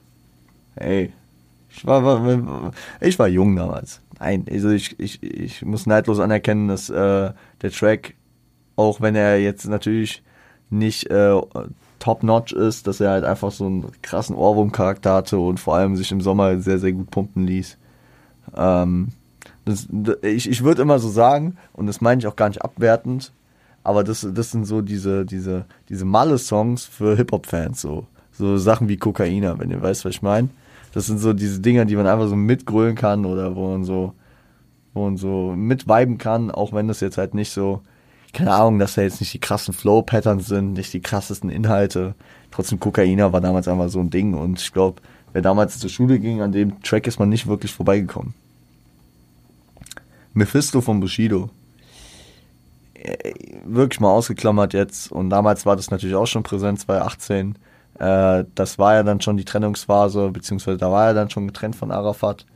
[0.77, 1.13] hey,
[1.71, 4.01] ich war, war, ich war jung damals.
[4.19, 8.15] Nein, also ich, ich, ich muss neidlos anerkennen, dass äh, der Track,
[8.77, 10.23] auch wenn er jetzt natürlich
[10.69, 11.41] nicht äh,
[11.99, 16.13] top-notch ist, dass er halt einfach so einen krassen Ohrwurm-Charakter hatte und vor allem sich
[16.13, 17.79] im Sommer sehr, sehr gut pumpen ließ.
[18.57, 19.09] Ähm,
[19.65, 19.89] das,
[20.23, 23.33] ich ich würde immer so sagen, und das meine ich auch gar nicht abwertend,
[23.83, 28.07] aber das, das sind so diese, diese, diese Malle-Songs für Hip-Hop-Fans, so.
[28.33, 30.49] So Sachen wie Kokaina, wenn ihr weißt, was ich meine.
[30.93, 34.15] Das sind so diese Dinger, die man einfach so mitgrölen kann oder wo man so,
[34.95, 37.83] wo man so mitviben kann, auch wenn das jetzt halt nicht so,
[38.33, 42.15] keine Ahnung, dass da jetzt nicht die krassen Flow-Patterns sind, nicht die krassesten Inhalte.
[42.51, 46.19] Trotzdem Kokaina war damals einfach so ein Ding und ich glaube, wer damals zur Schule
[46.19, 48.35] ging, an dem Track ist man nicht wirklich vorbeigekommen.
[50.35, 51.51] Mephisto von Bushido.
[52.95, 53.33] Äh,
[53.65, 57.57] wirklich mal ausgeklammert jetzt und damals war das natürlich auch schon präsent, 2018.
[57.99, 61.77] Äh, das war ja dann schon die Trennungsphase, beziehungsweise da war er dann schon getrennt
[61.77, 62.47] von Arafat.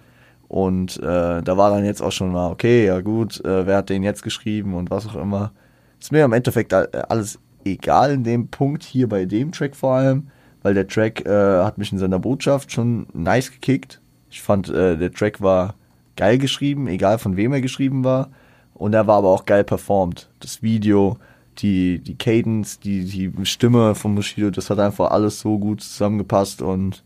[0.48, 3.90] Und äh, da war dann jetzt auch schon mal, okay, ja gut, äh, wer hat
[3.90, 5.52] den jetzt geschrieben und was auch immer.
[6.00, 10.28] Ist mir im Endeffekt alles egal in dem Punkt, hier bei dem Track vor allem,
[10.62, 14.00] weil der Track äh, hat mich in seiner Botschaft schon nice gekickt.
[14.30, 15.74] Ich fand, äh, der Track war
[16.16, 18.30] geil geschrieben, egal von wem er geschrieben war.
[18.74, 20.30] Und er war aber auch geil performt.
[20.40, 21.18] Das Video,
[21.58, 26.62] die, die Cadence, die, die Stimme von Bushido, das hat einfach alles so gut zusammengepasst
[26.62, 27.04] und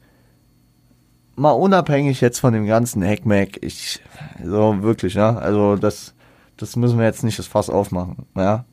[1.37, 4.01] mal unabhängig jetzt von dem ganzen Hackmack, ich,
[4.45, 6.15] so wirklich, ne, also das,
[6.57, 8.65] das müssen wir jetzt nicht das Fass aufmachen, ja,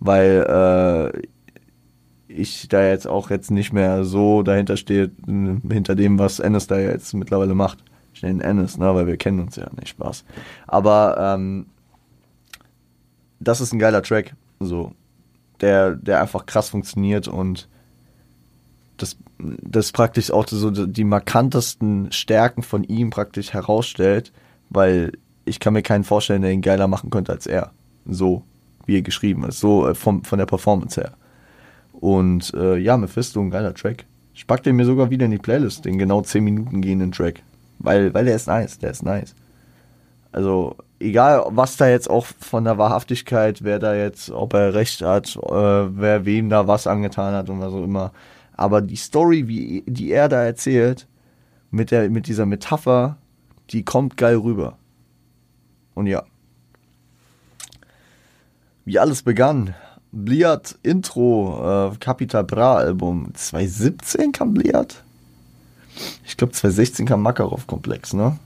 [0.00, 1.22] weil äh,
[2.28, 6.78] ich da jetzt auch jetzt nicht mehr so dahinter stehe, hinter dem, was Ennis da
[6.78, 7.78] jetzt mittlerweile macht.
[8.20, 10.24] Ich nenne Ennis, ne, weil wir kennen uns ja, nicht Spaß.
[10.66, 11.64] Aber ähm,
[13.38, 14.92] das ist ein geiler Track, so,
[15.62, 17.66] der, der einfach krass funktioniert und
[18.98, 24.32] das, das praktisch auch so die markantesten Stärken von ihm praktisch herausstellt,
[24.68, 25.12] weil
[25.46, 27.72] ich kann mir keinen vorstellen, der ihn geiler machen könnte als er.
[28.04, 28.42] So,
[28.84, 31.14] wie er geschrieben ist, so äh, vom, von der Performance her.
[31.94, 34.04] Und äh, ja, Mephisto, ein geiler Track.
[34.34, 37.42] Ich pack den mir sogar wieder in die Playlist, den genau 10 Minuten gehenden Track.
[37.80, 39.34] Weil, weil der ist nice, der ist nice.
[40.32, 45.02] Also, egal was da jetzt auch von der Wahrhaftigkeit, wer da jetzt, ob er recht
[45.02, 48.12] hat, äh, wer wem da was angetan hat und was auch immer.
[48.52, 51.08] Aber die Story, wie, die er da erzählt,
[51.70, 53.16] mit, der, mit dieser Metapher,
[53.70, 54.76] die kommt geil rüber.
[55.94, 56.24] Und ja.
[58.84, 59.74] Wie alles begann.
[60.12, 63.32] Bliat Intro, äh, Capital Bra Album.
[63.34, 65.04] 2017 kam Bliat?
[66.24, 68.38] Ich glaube 2016 kam Makarov Komplex, ne?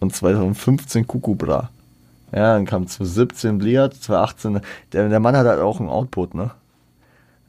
[0.00, 1.70] Und 2015 Kukubra.
[2.32, 4.60] Ja, dann kam 2017 Bliat, 2018.
[4.92, 6.50] Der, der Mann hat halt auch einen Output, ne?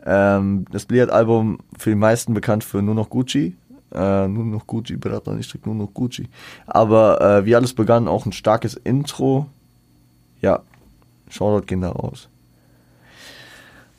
[0.05, 3.55] Ähm, das Bliat-Album für die meisten bekannt für nur noch Gucci.
[3.93, 6.27] Äh, nur noch Gucci, Berater, nicht strikt nur noch Gucci.
[6.65, 9.47] Aber äh, wie alles begann, auch ein starkes Intro.
[10.41, 10.61] Ja,
[11.29, 12.27] Shoutout gehen da raus.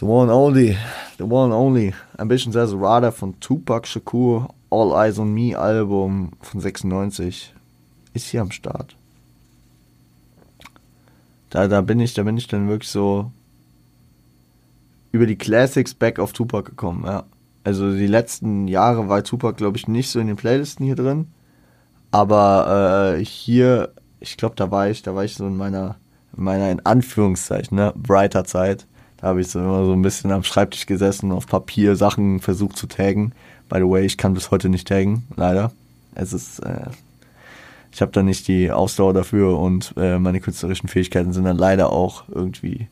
[0.00, 0.76] The one only,
[1.18, 6.60] the one only Ambitions as a von Tupac Shakur, All Eyes on Me Album von
[6.60, 7.54] 96
[8.12, 8.96] ist hier am Start.
[11.50, 13.30] Da, da bin ich, da bin ich dann wirklich so
[15.12, 17.22] über die Classics back auf Tupac gekommen, ja.
[17.62, 21.28] Also die letzten Jahre war Tupac, glaube ich, nicht so in den Playlisten hier drin.
[22.10, 25.96] Aber äh, hier, ich glaube, da war ich, da war ich so in meiner,
[26.36, 28.86] in meiner in Anführungszeichen, ne, brighter Zeit.
[29.16, 32.76] Da habe ich so immer so ein bisschen am Schreibtisch gesessen, auf Papier Sachen versucht
[32.76, 33.32] zu taggen.
[33.68, 35.72] By the way, ich kann bis heute nicht taggen, leider.
[36.14, 36.86] Es ist, äh,
[37.92, 41.90] ich habe da nicht die Ausdauer dafür und äh, meine künstlerischen Fähigkeiten sind dann leider
[41.90, 42.88] auch irgendwie,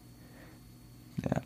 [1.24, 1.40] ja,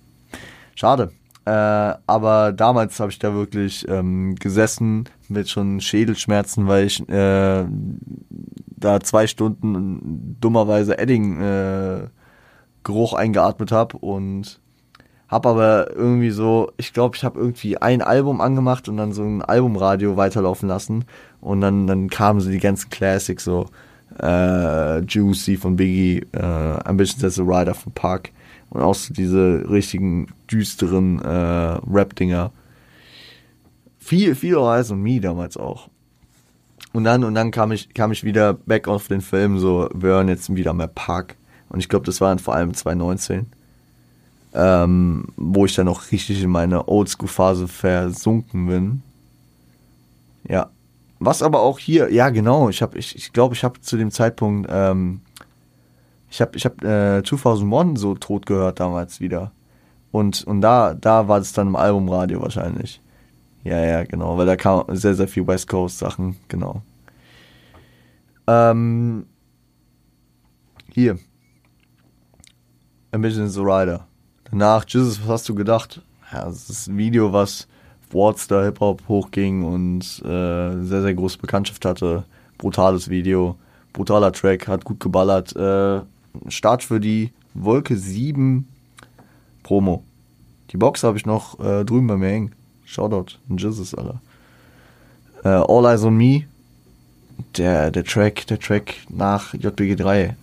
[0.74, 1.12] schade.
[1.46, 7.64] Äh, aber damals habe ich da wirklich ähm, gesessen mit schon Schädelschmerzen, weil ich äh,
[8.76, 12.08] da zwei Stunden dummerweise Edding äh,
[12.82, 14.60] Geruch eingeatmet habe und
[15.28, 19.22] habe aber irgendwie so, ich glaube, ich habe irgendwie ein Album angemacht und dann so
[19.22, 21.04] ein Albumradio weiterlaufen lassen
[21.40, 23.66] und dann dann kamen so die ganzen Classics so
[24.20, 26.40] äh, Juicy von Biggie, äh,
[26.84, 28.30] Ambitions as a Rider von Park
[28.70, 32.52] und auch so diese richtigen düsteren äh, Rap-Dinger.
[33.98, 35.88] Viel, viel Eyes on Me damals auch.
[36.92, 40.24] Und dann, und dann kam ich, kam ich wieder back auf den Film, so, wir
[40.24, 41.36] jetzt wieder mehr Park.
[41.68, 43.46] Und ich glaube, das war dann vor allem 2019.
[44.58, 49.02] Ähm, wo ich dann auch richtig in meine Oldschool-Phase versunken bin.
[50.48, 50.70] Ja.
[51.18, 54.10] Was aber auch hier, ja genau, ich habe, ich, ich glaube, ich habe zu dem
[54.10, 55.20] Zeitpunkt ähm,
[56.30, 59.52] ich habe ich hab, äh, 2001 so tot gehört damals wieder.
[60.12, 63.00] Und, und da, da war es dann im Albumradio wahrscheinlich.
[63.64, 66.82] Ja, ja, genau, weil da kam sehr, sehr viel West Coast Sachen, genau.
[68.46, 69.26] Ähm,
[70.92, 71.18] hier.
[73.12, 74.06] Ambition is a Rider.
[74.50, 76.00] Danach, Jesus, was hast du gedacht?
[76.32, 77.66] Ja, das ist ein Video, was
[78.10, 82.24] Worldster Hip-Hop hochging und äh, sehr, sehr große Bekanntschaft hatte.
[82.58, 83.56] Brutales Video,
[83.92, 85.54] brutaler Track, hat gut geballert.
[85.56, 86.00] Äh,
[86.48, 88.68] Start für die Wolke 7
[89.62, 90.04] Promo.
[90.70, 92.52] Die Box habe ich noch äh, drüben bei mir hängen.
[92.84, 94.20] Shoutout, Jesus, Alter.
[95.44, 96.44] Äh, All Eyes on Me.
[97.56, 100.36] Der, der Track, der Track nach JBG 3.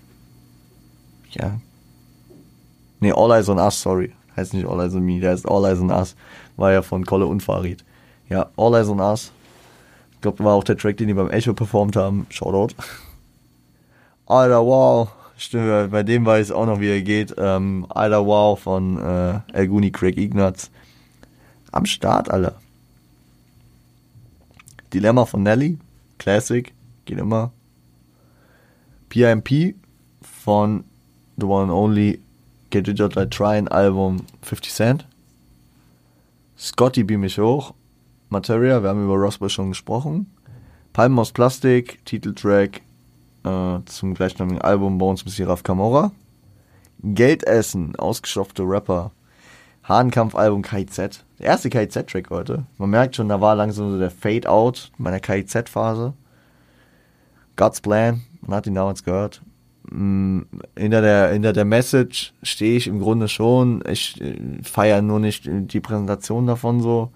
[1.31, 1.59] Ja.
[3.03, 4.13] Nee, All Eyes on Us, sorry.
[4.37, 6.15] Heißt nicht All Eyes on Me, der heißt All Eyes on Us.
[6.55, 7.83] War ja von Kolle und Farid.
[8.29, 9.33] Ja, All Eyes on Us.
[10.13, 12.25] Ich glaube, war auch der Track, den die beim Echo performt haben.
[12.29, 12.73] Shoutout.
[14.25, 15.09] Alter, wow.
[15.35, 17.35] Stimmt, bei dem weiß ich auch noch, wie er geht.
[17.37, 20.71] Ähm, Alter Wow von äh, Elguni Craig Ignatz.
[21.73, 22.55] Am Start, Alter.
[24.93, 25.77] Dilemma von Nelly.
[26.19, 26.73] Classic.
[27.03, 27.51] Geht immer.
[29.09, 29.75] PIMP
[30.21, 30.85] von
[31.35, 32.21] The One and Only
[32.73, 35.05] Get It Out Like Tryin Album 50 Cent.
[36.57, 37.75] Scotty Beam mich hoch.
[38.29, 40.35] Materia, wir haben über Roswell schon gesprochen.
[40.91, 42.81] Palmen aus Plastik, Titeltrack
[43.43, 46.13] äh, zum gleichnamigen Album Bones bis Raf Camora.
[47.03, 49.11] Geldessen, ausgestopfte Rapper.
[49.87, 50.97] Hahnkampf-Album KIZ.
[51.37, 52.65] Der erste KIZ-Track heute.
[52.79, 56.13] Man merkt schon, da war langsam so der Fade-Out meiner KIZ-Phase.
[57.55, 59.43] God's Plan, man hat ihn damals gehört.
[59.89, 63.83] Hinter der, hinter der Message stehe ich im Grunde schon.
[63.89, 67.11] Ich äh, feiere nur nicht die Präsentation davon so.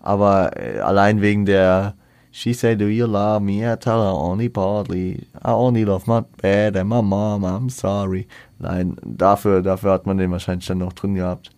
[0.00, 1.94] Aber äh, allein wegen der
[2.36, 3.64] She said, Do you love me?
[3.64, 5.26] I tell her only partly.
[5.42, 7.44] I only love my dad and my mom.
[7.44, 8.26] I'm sorry.
[8.58, 11.50] Nein, dafür, dafür hat man den wahrscheinlich dann noch drin gehabt.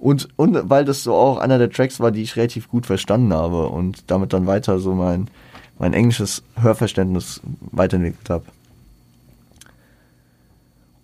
[0.00, 3.32] Und, und weil das so auch einer der Tracks war, die ich relativ gut verstanden
[3.32, 5.28] habe und damit dann weiter so mein,
[5.78, 8.44] mein englisches Hörverständnis weiterentwickelt habe.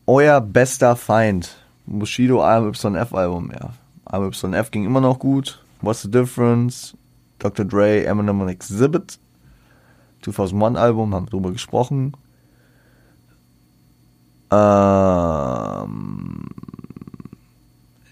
[0.07, 1.57] Euer bester Feind.
[1.87, 3.71] Bushido AMYF Album, ja.
[4.05, 5.61] AMYF ging immer noch gut.
[5.81, 6.97] What's the difference?
[7.41, 7.65] Dr.
[7.65, 9.19] Dre, Eminem und Exhibit.
[10.23, 12.13] 2001 Album, haben wir drüber gesprochen.
[14.51, 15.77] Ähm,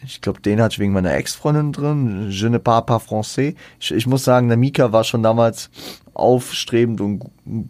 [0.04, 2.30] ich glaube, den hatte ich wegen meiner Ex-Freundin drin.
[2.30, 3.54] Je ne parle pas français.
[3.80, 5.70] Ich, ich muss sagen, der Mika war schon damals
[6.14, 7.24] aufstrebend und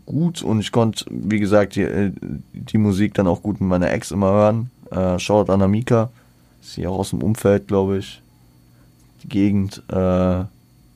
[0.05, 2.13] gut und ich konnte, wie gesagt, die,
[2.53, 4.71] die Musik dann auch gut mit meiner Ex immer hören.
[4.91, 6.11] Äh, Shoutout an Amika.
[6.63, 8.23] Ist auch aus dem Umfeld, glaube ich.
[9.23, 10.45] Die Gegend, äh,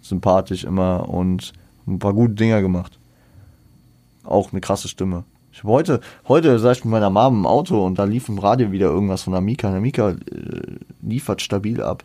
[0.02, 1.52] sympathisch immer und
[1.86, 2.98] ein paar gute Dinger gemacht.
[4.24, 5.24] Auch eine krasse Stimme.
[5.58, 8.38] Ich habe heute, heute saß ich mit meiner Mom im Auto und da lief im
[8.38, 9.74] Radio wieder irgendwas von Amika.
[9.74, 10.14] Amika äh,
[11.02, 12.04] liefert stabil ab.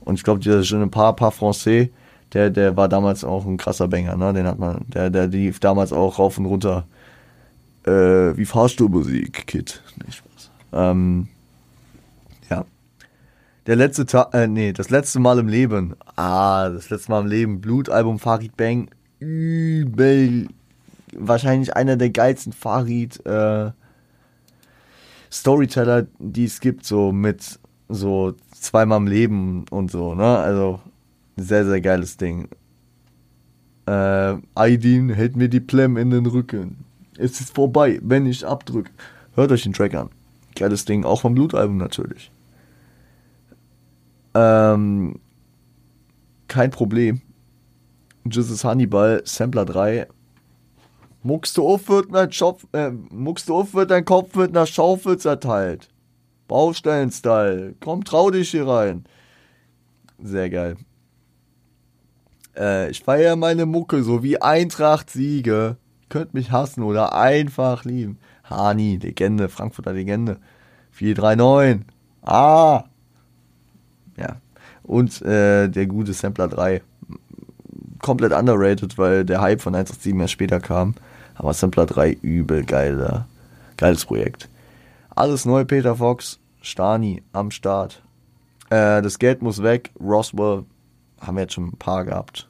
[0.00, 1.90] Und ich glaube, dieser Je pas, pas français,
[2.32, 4.32] der, der war damals auch ein krasser Banger, ne?
[4.32, 6.84] Den hat man, der, der lief damals auch rauf und runter.
[7.86, 9.80] Äh, wie Fahrstuhlmusik, Kid.
[10.04, 10.50] Nicht Spaß.
[10.72, 11.28] Ähm,
[12.50, 12.64] ja.
[13.68, 15.94] Der letzte Tag, äh, nee, das letzte Mal im Leben.
[16.16, 17.60] Ah, das letzte Mal im Leben.
[17.60, 18.90] Blutalbum Farid Bang.
[19.20, 20.48] Übel.
[21.14, 23.70] Wahrscheinlich einer der geilsten Farid, äh,
[25.32, 30.38] Storyteller, die es gibt, so mit so zweimal im Leben und so, ne?
[30.38, 30.80] Also
[31.36, 32.48] sehr, sehr geiles Ding.
[33.86, 36.84] Äh, Aidin hält mir die Plem in den Rücken.
[37.18, 38.90] Es ist vorbei, wenn ich abdrücke.
[39.34, 40.10] Hört euch den Track an.
[40.54, 42.30] Geiles Ding, auch vom Blutalbum natürlich.
[44.34, 45.18] Ähm,
[46.48, 47.20] kein Problem.
[48.24, 50.06] Jesus Hannibal, Sampler 3.
[51.22, 54.66] Muckst du auf, wird mein Schopf, äh, muckst du auf, wird dein Kopf mit einer
[54.66, 55.88] Schaufel zerteilt.
[56.48, 57.74] Baustellen-Style.
[57.80, 59.04] Komm, trau dich hier rein.
[60.18, 60.76] Sehr geil.
[62.56, 65.76] Äh, ich feiere meine Mucke so wie Eintracht Siege.
[66.08, 68.18] Könnt mich hassen oder einfach lieben.
[68.42, 70.38] Hani, Legende, Frankfurter Legende.
[70.90, 71.86] 439.
[72.22, 72.84] Ah!
[74.16, 74.40] Ja.
[74.82, 76.82] Und äh, der gute Sampler 3.
[78.00, 80.94] Komplett underrated, weil der Hype von 187 erst später kam.
[81.34, 83.26] Aber Sampler 3 übel geiler,
[83.76, 84.48] geiles Projekt.
[85.14, 88.02] Alles neu, Peter Fox, Stani am Start.
[88.70, 90.64] Äh, das Geld muss weg, Roswell
[91.20, 92.48] haben wir jetzt schon ein paar gehabt.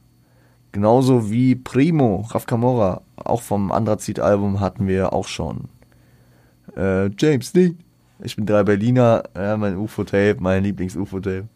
[0.72, 5.68] Genauso wie Primo, Raf Camora, auch vom Andrazit-Album hatten wir auch schon.
[6.76, 7.78] Äh, James Dean,
[8.20, 11.48] ich bin drei Berliner, ja, mein UFO-Tape, mein Lieblings-UFO-Tape.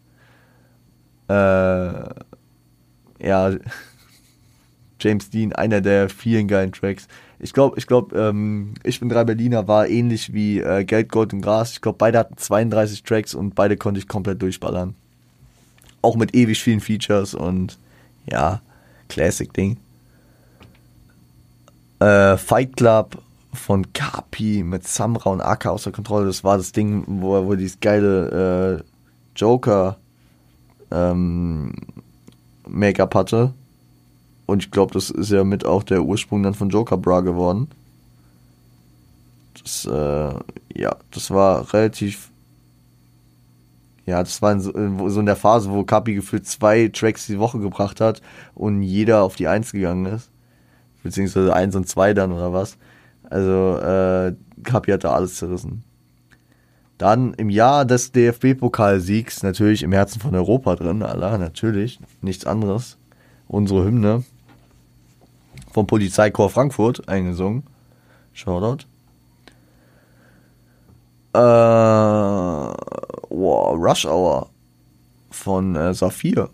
[1.27, 2.09] Äh,
[3.25, 3.51] ja,
[4.99, 7.07] James Dean, einer der vielen geilen Tracks.
[7.39, 11.33] Ich glaube, ich glaube, ähm, ich bin drei Berliner war ähnlich wie äh, Geld, Gold
[11.33, 11.73] und Gras.
[11.73, 14.95] Ich glaube, beide hatten 32 Tracks und beide konnte ich komplett durchballern.
[16.01, 17.77] Auch mit ewig vielen Features und
[18.31, 18.61] ja,
[19.09, 19.77] Classic-Ding.
[21.99, 23.21] Äh, Fight Club
[23.53, 26.27] von Kapi mit Samra und Aka außer Kontrolle.
[26.27, 28.83] Das war das Ding, wo wo dieses geile äh,
[29.35, 29.97] Joker
[30.91, 31.73] ähm,
[32.67, 33.53] Make-up hatte.
[34.45, 37.67] Und ich glaube, das ist ja mit auch der Ursprung dann von Joker Bra geworden.
[39.61, 42.29] Das, äh, ja, das war relativ.
[44.05, 44.71] Ja, das war in so,
[45.09, 48.21] so in der Phase, wo Kapi gefühlt zwei Tracks die Woche gebracht hat
[48.53, 50.29] und jeder auf die Eins gegangen ist.
[51.01, 52.77] Beziehungsweise eins und zwei dann oder was.
[53.29, 55.83] Also, äh, Kapi hat da alles zerrissen.
[56.97, 62.97] Dann im Jahr des DFB-Pokalsiegs natürlich im Herzen von Europa drin, Allah, natürlich, nichts anderes.
[63.47, 64.23] Unsere Hymne
[65.73, 67.63] vom Polizeikorps Frankfurt eingesungen.
[68.33, 68.85] Shoutout.
[71.33, 71.37] Äh,
[73.29, 74.49] wow, Rush Hour
[75.31, 76.49] von äh, Saphir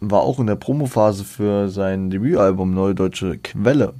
[0.00, 3.94] war auch in der Promophase für sein Debütalbum Neue Deutsche Quelle.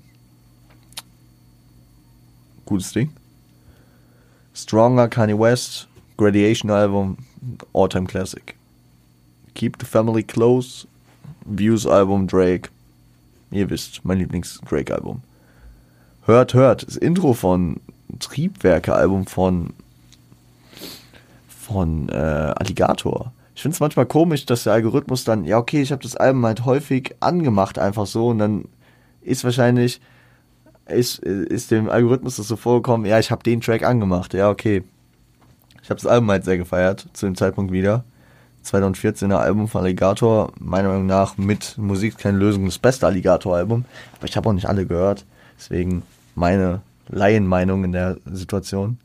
[2.67, 3.11] Gutes Ding.
[4.57, 7.19] Stronger Kanye West, Gradiation Album,
[7.75, 8.57] All-Time Classic.
[9.55, 10.87] Keep the Family Close,
[11.45, 12.71] Views Album Drake.
[13.51, 15.21] Ihr wisst, mein Lieblings-Drake-Album.
[16.25, 17.81] Hört, hört, das Intro von
[18.19, 19.75] Triebwerke-Album von
[21.49, 23.33] von äh, Alligator.
[23.55, 26.47] Ich finde es manchmal komisch, dass der Algorithmus dann, ja okay, ich habe das Album
[26.47, 28.65] halt häufig angemacht, einfach so, und dann
[29.21, 30.01] ist wahrscheinlich,
[30.89, 34.85] ist, ist dem Algorithmus das so vorgekommen, ja, ich habe den Track angemacht, ja okay.
[35.83, 38.05] Ich habe das Album halt sehr gefeiert, zu dem Zeitpunkt wieder.
[38.65, 43.85] 2014er Album von Alligator, meiner Meinung nach mit Musik keine Lösung das beste Alligator-Album.
[44.19, 45.25] Aber ich habe auch nicht alle gehört.
[45.57, 46.03] Deswegen
[46.35, 48.99] meine Laienmeinung in der Situation.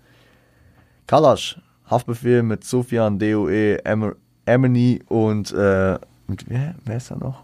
[1.06, 4.16] Kalash, Haftbefehl mit Sofian, DOE, Em
[4.46, 7.44] Emily und äh, mit wer, wer ist da noch?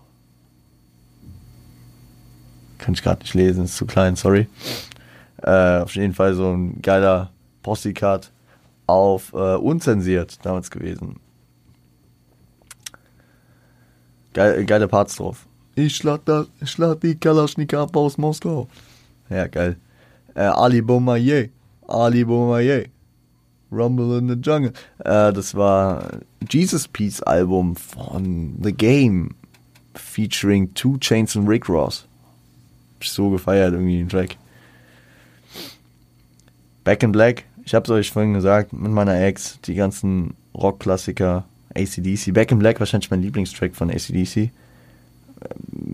[2.78, 4.47] Kann ich gerade nicht lesen, ist zu klein, sorry.
[5.41, 7.32] Äh, auf jeden Fall so ein geiler
[7.63, 8.32] Posse-Cut
[8.88, 11.19] auf äh, unzensiert damals gewesen.
[14.34, 15.47] Geil, geile Parts drauf.
[15.75, 18.67] Ich schlag, da, schlag die Kalaschnika ab aus Moskau.
[19.30, 19.78] Ja, geil.
[20.34, 21.49] Äh, Ali Boumaier.
[21.88, 22.86] Ali Boumaier.
[23.71, 24.71] Rumble in the Jungle.
[24.99, 26.07] Äh, das war
[26.49, 29.36] Jesus Peace Album von The Game
[29.93, 32.07] featuring Two Chains und Rick Ross.
[33.01, 34.37] So gefeiert irgendwie den Track.
[36.83, 41.43] Back in Black, ich hab's euch vorhin gesagt, mit meiner Ex, die ganzen Rockklassiker,
[41.75, 42.33] ACDC.
[42.33, 44.51] Back in Black wahrscheinlich mein Lieblingstrack von ACDC.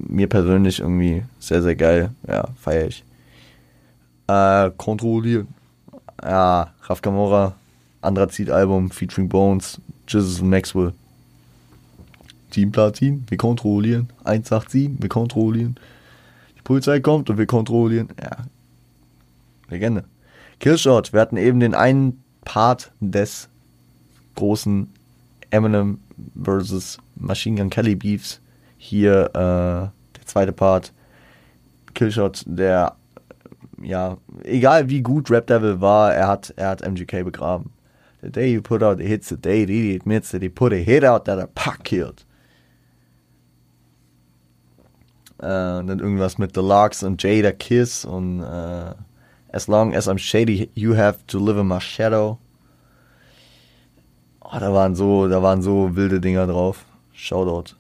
[0.08, 2.12] Mir persönlich irgendwie sehr, sehr geil.
[2.28, 3.04] Ja, feier ich.
[4.28, 5.48] Äh, kontrollieren.
[6.24, 7.56] Ja, Raf Camora,
[8.02, 10.94] Anthrazit-Album featuring Bones, Jesus und Maxwell.
[12.52, 14.10] Team Platin, wir kontrollieren.
[14.24, 15.76] 187, wir kontrollieren.
[16.64, 18.10] Polizei kommt und wir kontrollieren.
[18.22, 18.38] Ja,
[19.70, 20.06] Legende.
[20.60, 23.50] Killshot, wir hatten eben den einen Part des
[24.36, 24.90] großen
[25.50, 26.00] Eminem
[26.42, 28.40] versus Machine Gun Kelly Beefs.
[28.78, 30.94] Hier äh, der zweite Part.
[31.94, 32.96] Killshot, der
[33.82, 37.72] ja, egal wie gut Rap Devil war, er hat, er hat MGK begraben.
[38.22, 40.78] The day you put out the hits, the day he admits that he put a
[40.78, 42.24] hit out that a pack killed.
[45.44, 48.94] Äh, und dann irgendwas mit Deluxe und Jada Kiss und äh,
[49.54, 52.40] As long as I'm shady, you have to live in my shadow.
[54.42, 56.86] Oh, da waren so, da waren so wilde Dinger drauf.
[57.14, 57.76] Shoutout.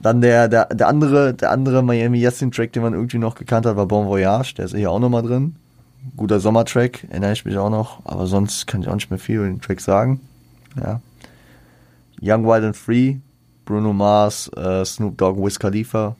[0.00, 3.64] Dann der, der, der andere, der andere Miami Yassin Track, den man irgendwie noch gekannt
[3.64, 4.54] hat, war Bon Voyage.
[4.56, 5.54] Der ist hier auch nochmal drin.
[6.16, 8.04] Guter Sommertrack, erinnere ich mich auch noch.
[8.04, 10.20] Aber sonst kann ich auch nicht mehr viel über den Track sagen.
[10.76, 11.00] Ja.
[12.20, 13.18] Young, Wild and Free,
[13.64, 16.16] Bruno Mars, äh, Snoop Dogg, Wiz Khalifa.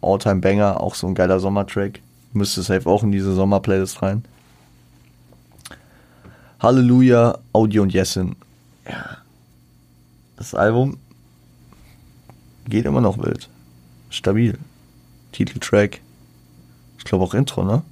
[0.00, 2.00] All-Time Banger, auch so ein geiler Sommertrack.
[2.32, 4.24] Müsste safe auch in diese Sommerplaylist rein.
[6.60, 8.36] Halleluja, Audio und Jessin.
[8.88, 9.18] Ja.
[10.36, 10.98] Das Album
[12.68, 13.48] geht immer noch wild.
[14.10, 14.58] Stabil.
[15.32, 16.00] Titeltrack.
[16.98, 17.82] Ich glaube auch Intro, ne?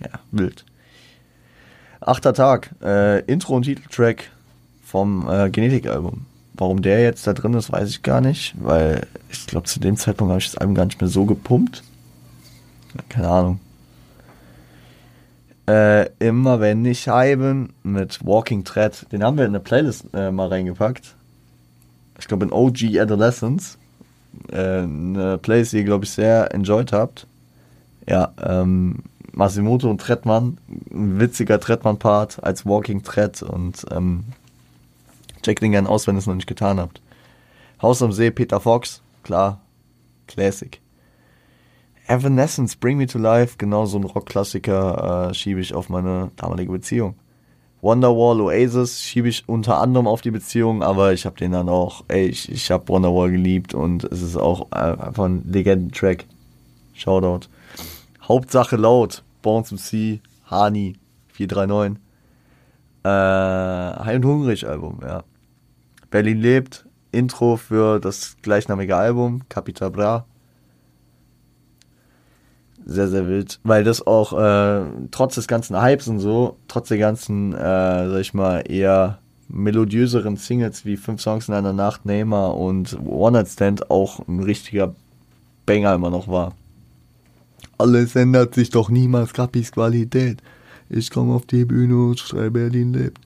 [0.00, 0.64] Ja, wild.
[2.00, 2.74] Achter Tag.
[2.82, 4.30] Äh, Intro und Titeltrack
[4.82, 6.26] vom äh, Genetik-Album.
[6.60, 9.96] Warum der jetzt da drin ist, weiß ich gar nicht, weil ich glaube, zu dem
[9.96, 11.82] Zeitpunkt habe ich das Album gar nicht mehr so gepumpt.
[13.08, 13.60] Keine Ahnung.
[15.66, 20.30] Äh, immer wenn ich Scheiben mit Walking Thread, den haben wir in eine Playlist äh,
[20.30, 21.14] mal reingepackt.
[22.18, 23.78] Ich glaube in OG Adolescence.
[24.52, 27.26] Äh, eine Playlist, die ihr, glaube ich, sehr enjoyed habt.
[28.06, 28.96] Ja, ähm,
[29.32, 30.58] Masimoto und Trettmann,
[30.92, 34.24] ein witziger Trettmann-Part als Walking Thread und ähm,
[35.42, 37.00] checkt den gerne aus, wenn ihr es noch nicht getan habt.
[37.82, 39.60] Haus am See, Peter Fox, klar,
[40.26, 40.80] Classic.
[42.06, 46.72] Evanescence, Bring Me to Life, genau so ein Rockklassiker äh, schiebe ich auf meine damalige
[46.72, 47.14] Beziehung.
[47.82, 52.04] Wonderwall, Oasis schiebe ich unter anderem auf die Beziehung, aber ich habe den dann auch,
[52.08, 56.26] ey, ich, ich habe Wonderwall geliebt und es ist auch äh, einfach ein Legendentrack.
[56.94, 57.48] Shoutout.
[58.28, 60.20] Hauptsache laut, to See,
[60.50, 60.96] Hani,
[61.32, 61.98] 439.
[63.02, 65.22] Äh, High und Hungrig Album, ja.
[66.10, 70.26] Berlin lebt, Intro für das gleichnamige Album, Capital Bra
[72.90, 73.60] sehr, sehr wild.
[73.62, 77.56] Weil das auch äh, trotz des ganzen Hypes und so, trotz der ganzen, äh,
[78.10, 83.38] sag ich mal, eher melodiöseren Singles wie Fünf Songs in einer Nacht, Neymar und One
[83.38, 84.94] Night Stand auch ein richtiger
[85.66, 86.52] Banger immer noch war.
[87.78, 90.42] Alles ändert sich doch niemals, Kappis Qualität.
[90.88, 93.18] Ich komme auf die Bühne und schrei Berlin lebt.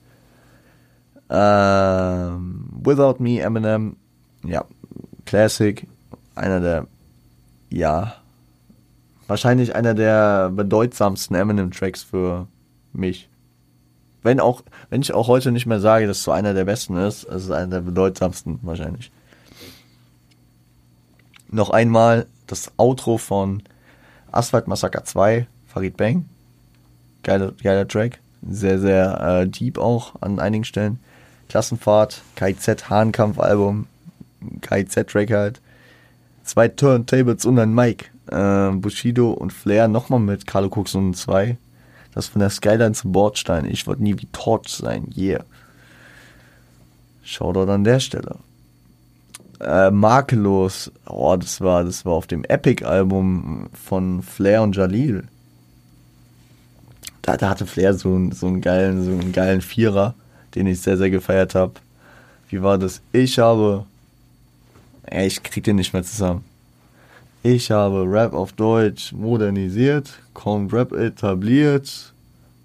[1.29, 3.95] Ähm, Without Me, Eminem,
[4.43, 4.65] ja,
[5.25, 5.87] Classic,
[6.35, 6.87] einer der,
[7.69, 8.15] ja,
[9.27, 12.47] wahrscheinlich einer der bedeutsamsten Eminem-Tracks für
[12.93, 13.27] mich.
[14.21, 16.97] Wenn auch, wenn ich auch heute nicht mehr sage, dass es so einer der besten
[16.97, 19.11] ist, es ist einer der bedeutsamsten wahrscheinlich.
[21.49, 23.63] Noch einmal das Outro von
[24.31, 26.25] Asphalt Massacre 2, Farid Bang.
[27.23, 28.19] Geiler, geiler Track.
[28.47, 30.99] Sehr, sehr äh, deep auch an einigen Stellen.
[31.49, 33.87] Klassenfahrt, KIZ Hahnkampf-Album,
[34.61, 35.61] KIZ-Track halt.
[36.43, 41.57] Zwei Turntables und ein Mic äh, Bushido und Flair nochmal mit Carlo Cooks und 2.
[42.13, 43.65] Das von der Skyline zum Bordstein.
[43.65, 45.11] Ich wollte nie wie Torch sein.
[45.17, 45.43] Yeah.
[47.23, 48.37] Shoutout an der Stelle.
[49.59, 50.91] Äh, makellos.
[51.07, 55.25] Oh, das war, das war auf dem Epic-Album von Flair und Jalil.
[57.21, 60.13] Da, da hatte Flair so, so einen geilen, so einen geilen Vierer,
[60.55, 61.73] den ich sehr, sehr gefeiert habe.
[62.49, 63.01] Wie war das?
[63.11, 63.85] Ich habe.
[65.11, 66.43] Ich krieg den nicht mehr zusammen.
[67.43, 72.13] Ich habe Rap auf Deutsch modernisiert, Con Rap etabliert,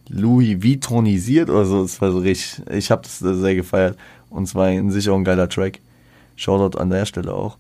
[0.08, 1.82] Louis Vuittonisiert oder so.
[1.82, 2.62] Das war so richtig.
[2.70, 3.98] Ich habe das sehr gefeiert.
[4.30, 5.80] Und zwar in sich auch ein geiler Track.
[6.36, 7.58] Shoutout an der Stelle auch.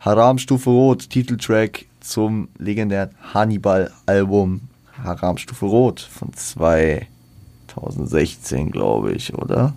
[0.00, 4.62] Haram Stufe Rot, Titeltrack zum legendären Hannibal-Album
[5.02, 7.13] Haram Stufe Rot von 2000.
[7.74, 9.74] 2016, glaube ich, oder?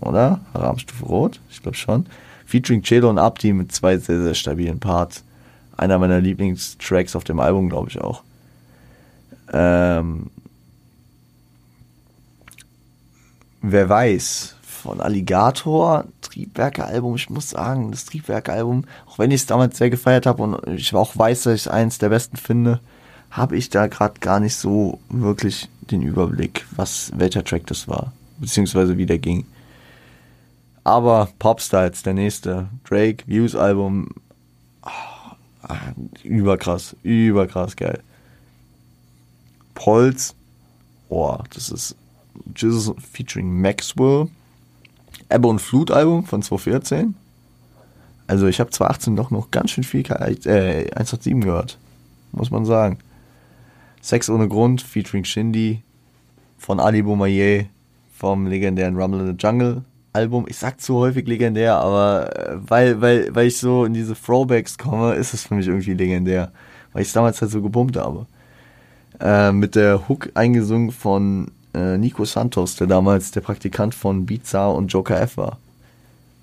[0.00, 0.40] Oder?
[0.54, 1.40] Haramstufe Rot?
[1.50, 2.06] Ich glaube schon.
[2.46, 5.24] Featuring Chelo und Abdi mit zwei sehr, sehr stabilen Parts.
[5.76, 8.22] Einer meiner Lieblingstracks auf dem Album, glaube ich auch.
[9.52, 10.30] Ähm,
[13.62, 19.78] wer weiß, von Alligator, Triebwerke-Album, ich muss sagen, das Triebwerke-Album, auch wenn ich es damals
[19.78, 22.80] sehr gefeiert habe und ich auch weiß, dass ich es eins der besten finde,
[23.30, 28.12] habe ich da gerade gar nicht so wirklich den Überblick, was welcher Track das war,
[28.38, 29.46] beziehungsweise wie der ging.
[30.84, 34.08] Aber Popstyles, der nächste, Drake, Views Album,
[34.82, 35.68] oh,
[36.24, 38.00] überkrass, überkrass geil.
[39.74, 40.34] Polz,
[41.08, 41.96] oh, das ist
[42.56, 44.28] Jesus featuring Maxwell.
[45.28, 47.14] Ebbe und Flut Album von 2014.
[48.26, 51.78] Also ich habe 2018 doch noch ganz schön viel äh, 187 gehört.
[52.32, 52.98] Muss man sagen.
[54.00, 55.82] Sex ohne Grund featuring Shindy
[56.58, 57.66] von Ali Boumaier
[58.16, 59.82] vom legendären Rumble in the Jungle
[60.12, 60.46] Album.
[60.48, 64.76] Ich sag zu häufig legendär, aber äh, weil, weil, weil ich so in diese Throwbacks
[64.76, 66.50] komme, ist es für mich irgendwie legendär.
[66.92, 68.26] Weil ich es damals halt so gepumpt habe.
[69.20, 74.74] Äh, mit der Hook eingesungen von äh, Nico Santos, der damals der Praktikant von Bizarre
[74.74, 75.58] und Joker F war.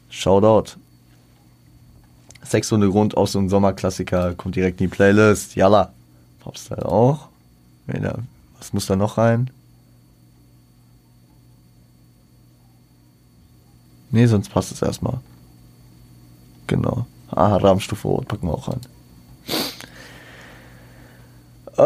[0.10, 0.78] Shoutout.
[2.44, 5.56] Sex ohne Grund, auch so ein Sommerklassiker, kommt direkt in die Playlist.
[5.56, 5.92] Yalla.
[6.40, 7.28] Popstyle auch.
[8.58, 9.50] Was muss da noch rein?
[14.12, 15.20] Nee, sonst passt es erstmal.
[16.68, 17.06] Genau.
[17.30, 18.82] Ah, Rahmenstufe Rot packen wir auch rein.
[21.78, 21.82] Äh,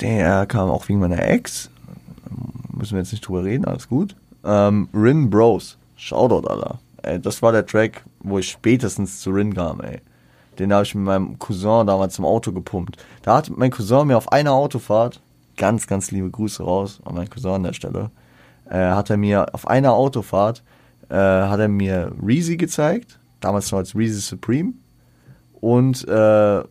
[0.00, 1.70] der kam auch wegen meiner Ex.
[2.72, 4.16] Müssen wir jetzt nicht drüber reden, alles gut.
[4.44, 5.76] Ähm, Rin Bros.
[5.96, 6.78] Shoutout, Alter.
[7.02, 10.00] Ey, das war der Track, wo ich spätestens zu Rin kam, ey.
[10.58, 12.96] Den habe ich mit meinem Cousin damals im Auto gepumpt.
[13.22, 15.20] Da hat mein Cousin mir auf einer Autofahrt,
[15.56, 18.10] ganz, ganz liebe Grüße raus an meinen Cousin an der Stelle,
[18.68, 20.62] äh, hat er mir auf einer Autofahrt,
[21.08, 24.74] äh, hat er mir Reezy gezeigt, damals noch als Reezy Supreme
[25.60, 26.62] und äh,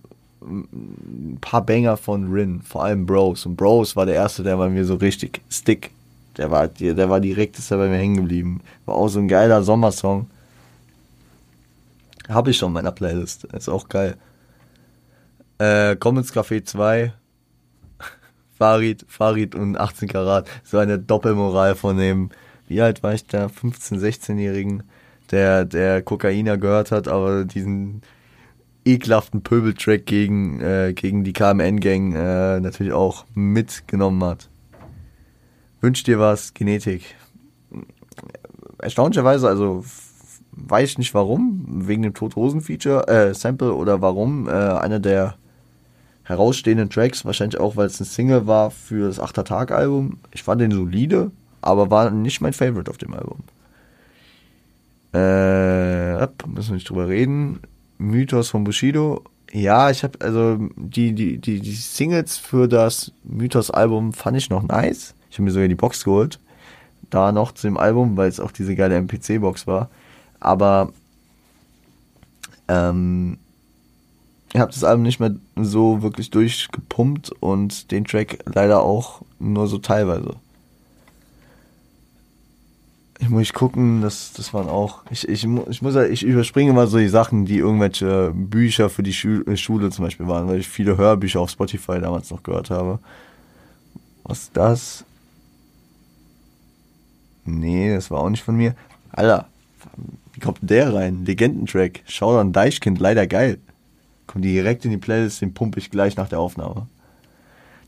[0.44, 3.46] ein paar Banger von Rin, vor allem Bros.
[3.46, 5.92] Und Bros war der erste, der bei mir so richtig stick.
[6.38, 8.62] Der war, der war direkt ist er bei mir hängen geblieben.
[8.86, 10.28] War auch so ein geiler Sommersong.
[12.32, 13.44] Habe ich schon in meiner Playlist.
[13.46, 14.16] Ist auch geil.
[15.58, 17.14] Äh, Commons Café 2.
[18.58, 20.50] Farid, Farid und 18 Karat.
[20.64, 22.30] So eine Doppelmoral von dem,
[22.68, 23.48] wie alt war ich da?
[23.48, 24.84] 15-, 16-Jährigen,
[25.32, 28.02] der, der Kokainer gehört hat, aber diesen
[28.86, 34.50] ekelhaften Pöbeltrack gegen, äh, gegen die KMN-Gang äh, natürlich auch mitgenommen hat.
[35.82, 37.16] Wünscht dir was, Genetik.
[38.80, 39.84] Erstaunlicherweise, also
[40.52, 45.36] weiß ich nicht warum, wegen dem Tod-Rosen-Feature, äh, Sample oder warum, äh, einer der
[46.24, 50.18] herausstehenden Tracks, wahrscheinlich auch, weil es ein Single war für das Achter Tag Album.
[50.32, 51.32] Ich fand den solide,
[51.62, 53.40] aber war nicht mein Favorite auf dem Album.
[55.14, 57.60] Äh, müssen wir nicht drüber reden.
[57.98, 59.24] Mythos von Bushido.
[59.52, 64.64] Ja, ich habe also die, die, die, die Singles für das Mythos-Album fand ich noch
[64.64, 65.14] nice.
[65.30, 66.40] Ich habe mir sogar die Box geholt.
[67.10, 69.90] Da noch zu dem Album, weil es auch diese geile MPC-Box war.
[70.42, 70.92] Aber
[72.68, 73.38] ähm,
[74.54, 79.68] ich habe das Album nicht mehr so wirklich durchgepumpt und den Track leider auch nur
[79.68, 80.36] so teilweise.
[83.20, 85.04] Ich muss gucken, das, das waren auch.
[85.12, 89.14] Ich, ich, ich muss ich überspringe mal so die Sachen, die irgendwelche Bücher für die
[89.14, 92.98] Schule, Schule zum Beispiel waren, weil ich viele Hörbücher auf Spotify damals noch gehört habe.
[94.24, 95.06] Was ist das?
[97.46, 98.76] Nee, das war auch nicht von mir.
[99.12, 99.48] Alter,
[100.42, 101.24] wie kommt der rein?
[101.24, 102.02] Legendentrack.
[102.08, 103.60] Showdown Deichkind, leider geil.
[104.26, 106.88] Kommt direkt in die Playlist, den pumpe ich gleich nach der Aufnahme.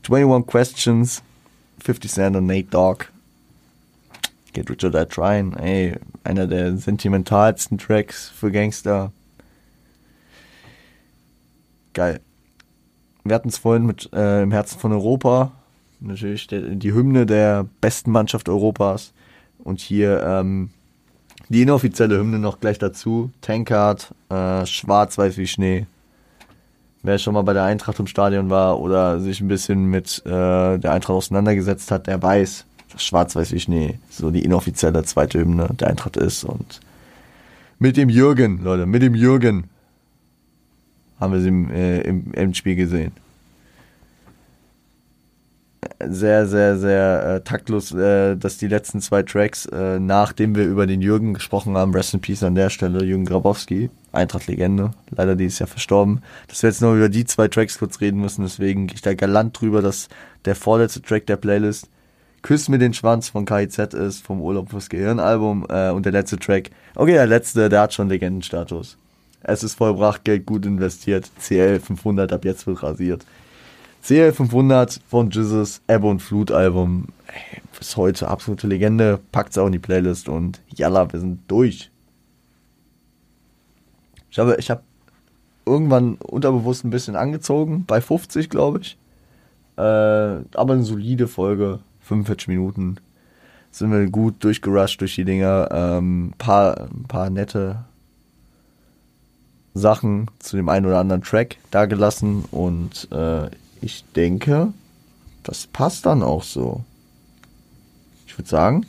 [0.08, 1.22] 21 Questions,
[1.82, 3.06] 50 Cent und Nate Dogg.
[4.52, 9.10] Get Rich or Die Trying, ey, einer der sentimentalsten Tracks für Gangster.
[11.92, 12.20] Geil.
[13.24, 15.50] Wir hatten es vorhin mit äh, im Herzen von Europa.
[15.98, 19.12] Natürlich der, die Hymne der besten Mannschaft Europas.
[19.58, 20.70] Und hier ähm,
[21.54, 23.30] die inoffizielle Hymne noch gleich dazu.
[23.40, 25.86] Tankard, äh, schwarz-weiß wie Schnee.
[27.04, 30.78] Wer schon mal bei der Eintracht im Stadion war oder sich ein bisschen mit äh,
[30.78, 32.64] der Eintracht auseinandergesetzt hat, der weiß,
[32.96, 36.42] Schwarz-Weiß wie Schnee so die inoffizielle zweite Hymne der Eintracht ist.
[36.42, 36.80] Und
[37.78, 39.70] mit dem Jürgen, Leute, mit dem Jürgen
[41.20, 43.12] haben wir sie im, äh, im Endspiel gesehen.
[46.06, 50.86] Sehr, sehr, sehr äh, taktlos, äh, dass die letzten zwei Tracks, äh, nachdem wir über
[50.86, 55.58] den Jürgen gesprochen haben, Rest in Peace an der Stelle, Jürgen Grabowski, Eintracht-Legende, leider dieses
[55.58, 56.22] Jahr verstorben.
[56.48, 59.14] Dass wir jetzt noch über die zwei Tracks kurz reden müssen, deswegen gehe ich da
[59.14, 60.08] galant drüber, dass
[60.44, 61.88] der vorletzte Track der Playlist
[62.44, 66.38] Küss mir den Schwanz von KIZ ist, vom Urlaub fürs Gehirn-Album äh, und der letzte
[66.38, 68.98] Track, okay, der letzte, der hat schon Legendenstatus.
[69.42, 73.24] Es ist vollbracht, Geld gut investiert, CL 500 ab jetzt wird rasiert.
[74.06, 79.64] CL 500 von Jesus Ebbe und Flut Album, ey, bis heute absolute Legende, packt's auch
[79.64, 81.90] in die Playlist und jalla, wir sind durch.
[84.30, 84.82] Ich habe, ich habe
[85.64, 88.98] irgendwann unterbewusst ein bisschen angezogen, bei 50, glaube ich.
[89.78, 92.96] Äh, aber eine solide Folge, 45 Minuten.
[93.70, 95.70] Sind wir gut durchgerusht durch die Dinger.
[95.72, 97.86] Ähm, paar, paar nette
[99.72, 103.48] Sachen zu dem einen oder anderen Track da gelassen und äh,
[103.84, 104.72] ich denke,
[105.42, 106.82] das passt dann auch so.
[108.26, 108.86] Ich würde sagen,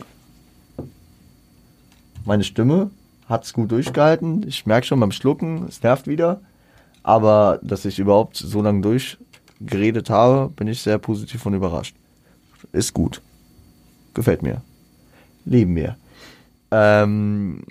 [2.23, 2.89] meine Stimme
[3.27, 4.47] hat es gut durchgehalten.
[4.47, 6.39] Ich merke schon beim Schlucken, es nervt wieder.
[7.03, 11.95] Aber dass ich überhaupt so lange durchgeredet habe, bin ich sehr positiv und überrascht.
[12.71, 13.21] Ist gut.
[14.13, 14.61] Gefällt mir.
[15.43, 15.97] Lieben wir.
[16.71, 17.63] Ähm,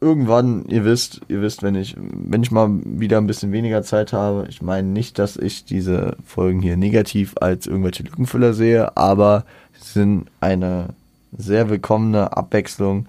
[0.00, 4.12] irgendwann, ihr wisst, ihr wisst, wenn ich, wenn ich mal wieder ein bisschen weniger Zeit
[4.12, 9.44] habe, ich meine nicht, dass ich diese Folgen hier negativ als irgendwelche Lückenfüller sehe, aber
[9.80, 10.90] sie sind eine
[11.36, 13.06] sehr willkommene Abwechslung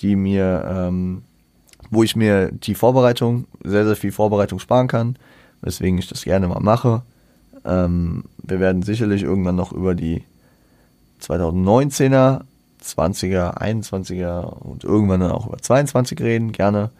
[0.00, 1.22] die mir, ähm,
[1.90, 5.16] wo ich mir die Vorbereitung, sehr, sehr viel Vorbereitung sparen kann,
[5.60, 7.02] weswegen ich das gerne mal mache.
[7.64, 10.22] Ähm, wir werden sicherlich irgendwann noch über die
[11.22, 12.42] 2019er,
[12.82, 16.90] 20er, 21er und irgendwann dann auch über 22 reden, gerne.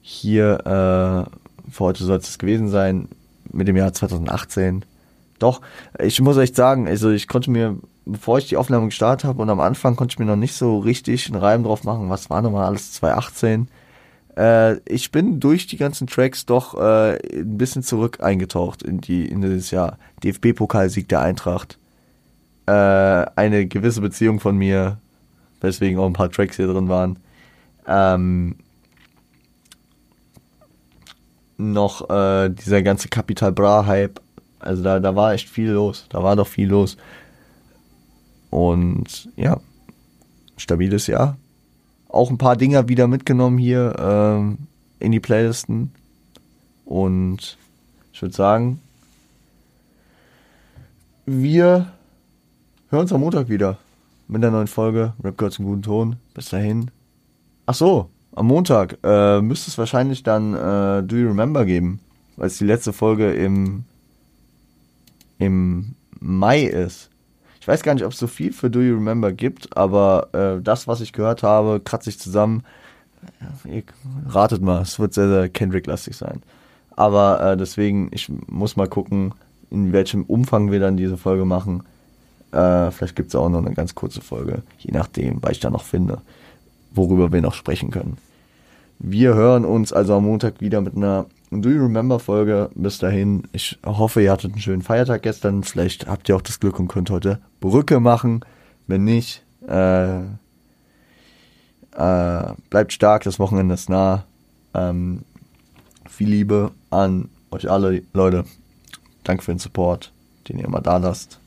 [0.00, 3.08] Hier, äh, für heute soll es gewesen sein,
[3.50, 4.84] mit dem Jahr 2018.
[5.38, 5.60] Doch,
[5.98, 9.50] ich muss echt sagen, also ich konnte mir bevor ich die Aufnahme gestartet habe und
[9.50, 12.42] am Anfang konnte ich mir noch nicht so richtig einen Reim drauf machen, was war
[12.42, 13.68] nochmal alles 2018.
[14.36, 19.26] Äh, ich bin durch die ganzen Tracks doch äh, ein bisschen zurück eingetaucht in die
[19.26, 19.98] in dieses Jahr.
[20.24, 21.78] DFB-Pokalsieg der Eintracht.
[22.66, 24.98] Äh, eine gewisse Beziehung von mir,
[25.62, 27.18] weswegen auch ein paar Tracks hier drin waren.
[27.86, 28.56] Ähm,
[31.56, 34.20] noch äh, dieser ganze Capital Bra Hype.
[34.58, 36.06] Also da, da war echt viel los.
[36.08, 36.96] Da war doch viel los.
[38.50, 39.60] Und ja,
[40.56, 41.36] stabiles Jahr.
[42.08, 44.58] Auch ein paar Dinger wieder mitgenommen hier ähm,
[44.98, 45.92] in die Playlisten.
[46.84, 47.56] Und
[48.12, 48.80] ich würde sagen,
[51.24, 51.92] wir
[52.90, 53.78] hören uns am Montag wieder
[54.32, 56.16] mit der neuen Folge Rap Girls im guten Ton.
[56.32, 56.90] Bis dahin.
[57.66, 62.00] Ach so, am Montag äh, müsste es wahrscheinlich dann äh, Do You Remember geben,
[62.36, 63.84] weil es die letzte Folge im,
[65.38, 67.10] im Mai ist.
[67.60, 70.62] Ich weiß gar nicht, ob es so viel für Do You Remember gibt, aber äh,
[70.62, 72.64] das, was ich gehört habe, kratze ich zusammen.
[73.64, 73.84] Ihr
[74.26, 76.42] ratet mal, es wird sehr, sehr Kendrick-lastig sein.
[76.96, 79.34] Aber äh, deswegen, ich muss mal gucken,
[79.70, 81.82] in welchem Umfang wir dann diese Folge machen.
[82.52, 85.70] Äh, vielleicht gibt es auch noch eine ganz kurze Folge, je nachdem, weil ich da
[85.70, 86.20] noch finde,
[86.92, 88.18] worüber wir noch sprechen können.
[88.98, 92.70] Wir hören uns also am Montag wieder mit einer Do You Remember Folge.
[92.74, 95.64] Bis dahin, ich hoffe, ihr hattet einen schönen Feiertag gestern.
[95.64, 98.44] Vielleicht habt ihr auch das Glück und könnt heute Brücke machen.
[98.86, 100.22] Wenn nicht, äh, äh,
[102.70, 104.24] bleibt stark, das Wochenende ist nah.
[104.72, 105.22] Ähm,
[106.08, 108.44] viel Liebe an euch alle, Leute.
[109.24, 110.12] Danke für den Support,
[110.48, 111.41] den ihr immer da lasst.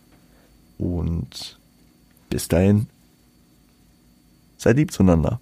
[0.77, 1.57] Und
[2.29, 2.87] bis dahin,
[4.57, 5.39] seid lieb zueinander.